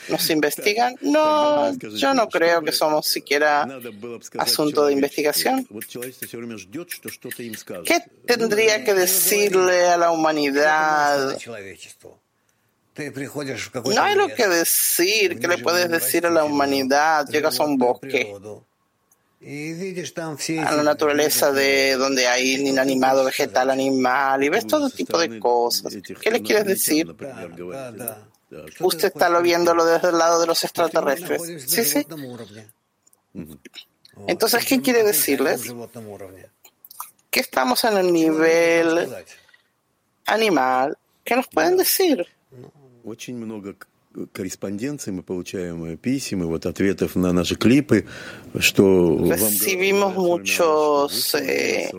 ¿Nos 0.09 0.29
investigan? 0.29 0.95
No, 1.01 1.73
yo 1.77 2.13
no 2.13 2.27
creo 2.29 2.61
que 2.61 2.71
somos 2.71 3.07
siquiera 3.07 3.67
asunto 4.37 4.85
de 4.85 4.93
investigación. 4.93 5.67
¿Qué 7.85 8.03
tendría 8.25 8.83
que 8.83 8.93
decirle 8.93 9.85
a 9.87 9.97
la 9.97 10.11
humanidad? 10.11 11.37
No 12.95 14.03
hay 14.03 14.15
lo 14.15 14.27
que 14.27 14.47
decir. 14.47 15.39
¿Qué 15.39 15.47
le 15.47 15.57
puedes 15.57 15.89
decir 15.89 16.25
a 16.25 16.29
la 16.29 16.43
humanidad? 16.43 17.27
Llegas 17.27 17.59
a 17.59 17.63
un 17.63 17.77
bosque 17.77 18.33
a 19.45 20.75
la 20.75 20.83
naturaleza 20.83 21.51
de 21.51 21.97
donde 21.97 22.27
hay 22.27 22.53
inanimado, 22.55 23.25
vegetal, 23.25 23.69
animal, 23.69 24.43
y 24.43 24.49
ves 24.49 24.65
todo 24.65 24.89
tipo 24.89 25.17
de 25.17 25.37
cosas. 25.39 25.93
¿Qué 26.21 26.31
le 26.31 26.41
quieres 26.41 26.65
decir? 26.65 27.13
Usted 28.80 29.08
está 29.08 29.28
lo 29.28 29.42
viéndolo 29.42 29.84
desde 29.84 30.08
el 30.08 30.18
lado 30.18 30.40
de 30.40 30.46
los 30.46 30.64
extraterrestres. 30.64 31.42
Sí, 31.66 31.84
sí. 31.84 32.06
Entonces, 34.26 34.64
¿qué 34.64 34.80
quiere 34.80 35.02
decirles? 35.02 35.62
Que 37.30 37.40
estamos 37.40 37.84
en 37.84 37.98
el 37.98 38.12
nivel 38.12 39.08
animal. 40.26 40.96
¿Qué 41.24 41.36
nos 41.36 41.46
pueden 41.48 41.76
decir? 41.76 42.26
корреспонденции 44.32 45.10
мы 45.10 45.22
получаем 45.22 45.96
писем 45.96 46.42
и 46.42 46.46
вот 46.46 46.66
ответов 46.66 47.14
на 47.16 47.32
наши 47.32 47.56
клипы, 47.56 48.06
что 48.58 49.16
Recibimos 49.30 50.14
muchos, 50.14 51.34
eh, 51.34 51.90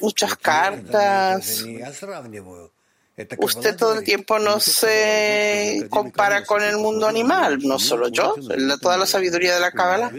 muchas 0.00 0.36
cartas 0.36 1.64
Usted 3.37 3.77
todo 3.77 3.99
el 3.99 4.03
tiempo 4.03 4.39
no 4.39 4.59
se 4.59 5.85
compara 5.89 6.43
con 6.45 6.63
el 6.63 6.77
mundo 6.77 7.07
animal, 7.07 7.59
no 7.59 7.77
solo 7.77 8.07
yo, 8.07 8.35
toda 8.81 8.97
la 8.97 9.05
sabiduría 9.05 9.53
de 9.53 9.59
la 9.59 9.71
Kabbalah. 9.71 10.11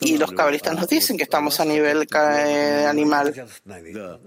Y 0.00 0.18
los 0.18 0.32
cabalistas 0.32 0.74
nos 0.74 0.88
dicen 0.88 1.18
que 1.18 1.24
estamos 1.24 1.60
a 1.60 1.66
nivel 1.66 2.06
animal. 2.88 3.34
Pero 3.92 4.20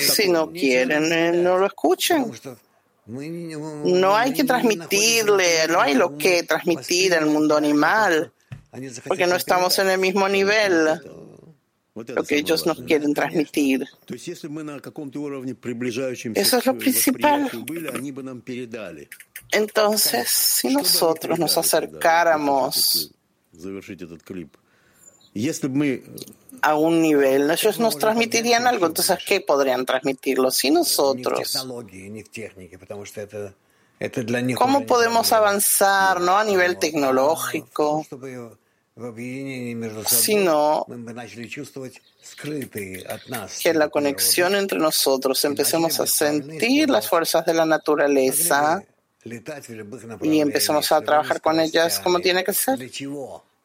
si 0.00 0.28
no 0.28 0.50
quieren, 0.50 1.42
no 1.44 1.58
lo 1.58 1.66
escuchen. 1.66 2.32
No 3.84 4.16
hay 4.16 4.32
que 4.32 4.44
transmitirle, 4.44 5.68
no 5.68 5.80
hay 5.80 5.94
lo 5.94 6.16
que 6.16 6.42
transmitir 6.42 7.14
al 7.14 7.26
mundo 7.26 7.56
animal, 7.56 8.32
porque 9.06 9.26
no 9.26 9.36
estamos 9.36 9.78
en 9.78 9.90
el 9.90 9.98
mismo 9.98 10.28
nivel. 10.28 11.00
lo 11.94 12.24
que 12.24 12.38
ellos 12.38 12.66
nos 12.66 12.80
quieren 12.82 13.14
transmitir. 13.14 13.86
Eso 16.40 16.58
es 16.58 16.66
lo 16.66 16.76
principal. 16.76 17.48
Entonces, 19.52 20.28
si 20.28 20.74
nosotros 20.74 21.38
nos 21.38 21.56
acercáramos 21.56 23.12
a 26.64 26.76
un 26.76 27.02
nivel, 27.02 27.50
ellos 27.50 27.78
nos 27.78 27.98
transmitirían 27.98 28.66
algo. 28.66 28.86
Entonces, 28.86 29.18
¿qué 29.26 29.42
podrían 29.42 29.84
transmitirlo? 29.84 30.50
Si 30.50 30.70
nosotros. 30.70 31.38
¿Cómo 34.56 34.86
podemos 34.86 35.32
avanzar 35.32 36.22
¿no? 36.22 36.38
a 36.38 36.44
nivel 36.44 36.78
tecnológico? 36.78 38.06
Sino 40.06 40.86
que 43.62 43.68
en 43.68 43.78
la 43.78 43.88
conexión 43.88 44.54
entre 44.54 44.78
nosotros 44.78 45.44
empecemos 45.44 46.00
a 46.00 46.06
sentir 46.06 46.88
las 46.88 47.08
fuerzas 47.08 47.44
de 47.44 47.52
la 47.52 47.66
naturaleza 47.66 48.82
y 50.22 50.40
empecemos 50.40 50.90
a 50.92 51.02
trabajar 51.02 51.42
con 51.42 51.60
ellas 51.60 52.00
como 52.00 52.20
tiene 52.20 52.42
que 52.42 52.54
ser. 52.54 52.78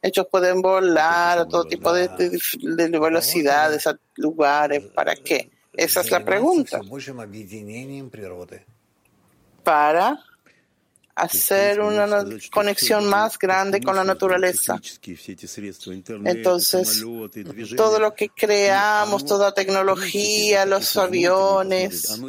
Ellos 0.02 0.28
pueden 0.32 0.62
volar 0.62 1.40
a 1.40 1.48
todo 1.48 1.66
tipo 1.66 1.92
de, 1.94 2.08
velocidades, 3.00 3.86
a 3.88 3.98
lugares. 4.16 4.84
¿Para 4.96 5.16
qué? 5.16 5.52
Esa 5.74 6.02
es 6.02 6.12
la 6.12 6.24
pregunta. 6.24 6.82
Para 9.64 10.24
hacer 11.16 11.82
una 11.82 12.26
conexión 12.52 13.08
más 13.08 13.38
grande 13.38 13.82
con 13.82 13.96
la 13.96 14.04
naturaleza. 14.04 14.80
Entonces, 16.26 17.06
todo 17.76 18.00
lo 18.00 18.14
que 18.14 18.30
creamos, 18.30 19.26
toda 19.26 19.54
tecnología, 19.54 20.66
los 20.66 20.96
aviones, 20.96 22.20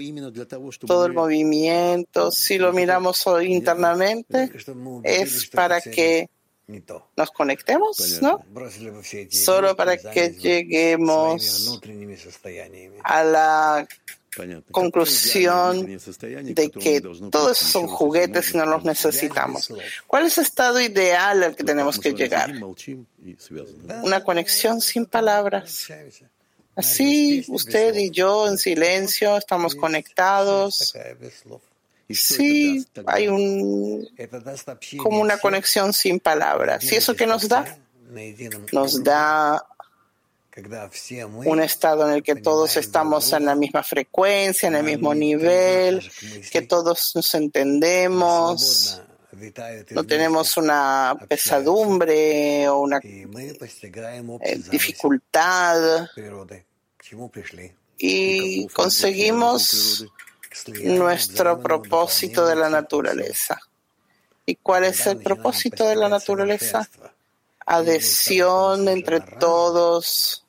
todo 0.86 1.06
el 1.06 1.12
movimiento, 1.12 2.30
si 2.30 2.58
lo 2.58 2.72
miramos 2.72 3.24
internamente, 3.42 4.50
es 5.04 5.46
para 5.48 5.80
que 5.80 6.28
nos 7.16 7.30
conectemos, 7.30 8.20
¿no? 8.22 8.44
Solo 9.30 9.76
para 9.76 9.96
que 9.96 10.30
lleguemos 10.30 11.80
a 13.02 13.24
la 13.24 13.88
conclusión 14.70 15.86
de 15.86 16.70
que 16.70 17.00
todos 17.30 17.58
son 17.58 17.86
juguetes 17.86 18.54
y 18.54 18.56
no 18.56 18.66
los 18.66 18.84
necesitamos. 18.84 19.72
¿Cuál 20.06 20.26
es 20.26 20.38
el 20.38 20.44
estado 20.44 20.80
ideal 20.80 21.42
al 21.42 21.56
que 21.56 21.64
tenemos 21.64 21.98
que 21.98 22.12
llegar? 22.12 22.52
Una 24.02 24.22
conexión 24.22 24.80
sin 24.80 25.06
palabras. 25.06 25.88
Así 26.76 27.44
usted 27.48 27.96
y 27.96 28.10
yo 28.10 28.46
en 28.48 28.56
silencio 28.56 29.36
estamos 29.36 29.74
conectados 29.74 30.94
Sí, 32.14 32.86
hay 33.06 33.28
un, 33.28 34.08
como 34.98 35.20
una 35.20 35.38
conexión 35.38 35.92
sin 35.92 36.20
palabras. 36.20 36.90
¿Y 36.90 36.96
eso 36.96 37.14
qué 37.14 37.26
nos 37.26 37.48
da? 37.48 37.78
Nos 38.72 39.02
da 39.04 39.64
un 41.44 41.60
estado 41.60 42.08
en 42.08 42.14
el 42.14 42.22
que 42.22 42.36
todos 42.36 42.76
estamos 42.76 43.32
en 43.32 43.44
la 43.44 43.54
misma 43.54 43.82
frecuencia, 43.82 44.68
en 44.68 44.76
el 44.76 44.84
mismo 44.84 45.14
nivel, 45.14 46.10
que 46.50 46.62
todos 46.62 47.12
nos 47.14 47.34
entendemos, 47.34 49.00
no 49.90 50.04
tenemos 50.04 50.56
una 50.56 51.16
pesadumbre 51.28 52.68
o 52.68 52.80
una 52.80 53.00
eh, 53.02 54.60
dificultad 54.70 56.08
y 57.96 58.66
conseguimos 58.68 60.06
nuestro 60.82 61.60
propósito 61.60 62.46
de 62.46 62.56
la 62.56 62.68
naturaleza. 62.68 63.60
¿Y 64.46 64.56
cuál 64.56 64.84
es 64.84 65.06
el 65.06 65.18
propósito 65.18 65.86
de 65.88 65.96
la 65.96 66.08
naturaleza? 66.08 66.88
Adhesión 67.66 68.88
entre 68.88 69.20
todos. 69.20 70.44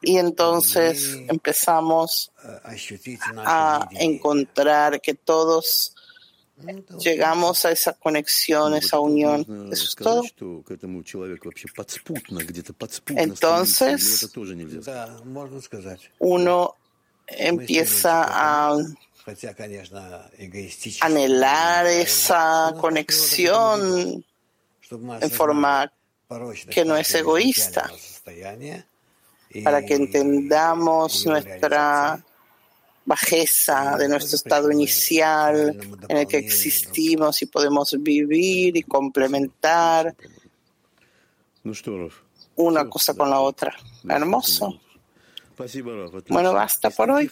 Y 0.00 0.18
entonces 0.18 1.18
empezamos 1.28 2.32
a 3.36 3.88
encontrar 3.92 5.00
que 5.00 5.14
todos 5.14 5.94
llegamos 6.98 7.64
a 7.64 7.70
esa 7.72 7.92
conexión, 7.92 8.74
esa 8.74 8.98
unión. 8.98 9.70
Eso 9.72 9.84
es 9.84 9.94
todo. 9.94 10.22
Entonces, 13.16 14.30
uno 16.18 16.76
empieza 17.26 18.24
a 18.24 18.76
anhelar 21.00 21.86
esa 21.86 22.74
conexión 22.80 24.24
en 24.90 25.30
forma 25.30 25.92
que 26.70 26.84
no 26.84 26.96
es 26.96 27.14
egoísta, 27.14 27.90
para 29.62 29.84
que 29.84 29.94
entendamos 29.94 31.26
nuestra 31.26 32.24
bajeza 33.04 33.96
de 33.96 34.08
nuestro 34.08 34.36
estado 34.36 34.70
inicial 34.70 35.76
en 36.08 36.16
el 36.16 36.26
que 36.26 36.38
existimos 36.38 37.42
y 37.42 37.46
podemos 37.46 37.96
vivir 37.98 38.76
y 38.76 38.82
complementar 38.82 40.14
una 42.56 42.88
cosa 42.88 43.14
con 43.14 43.30
la 43.30 43.40
otra. 43.40 43.74
Hermoso. 44.08 44.80
Bueno, 46.34 46.52
basta 46.52 46.90
por 46.90 47.10
hoy. 47.10 47.30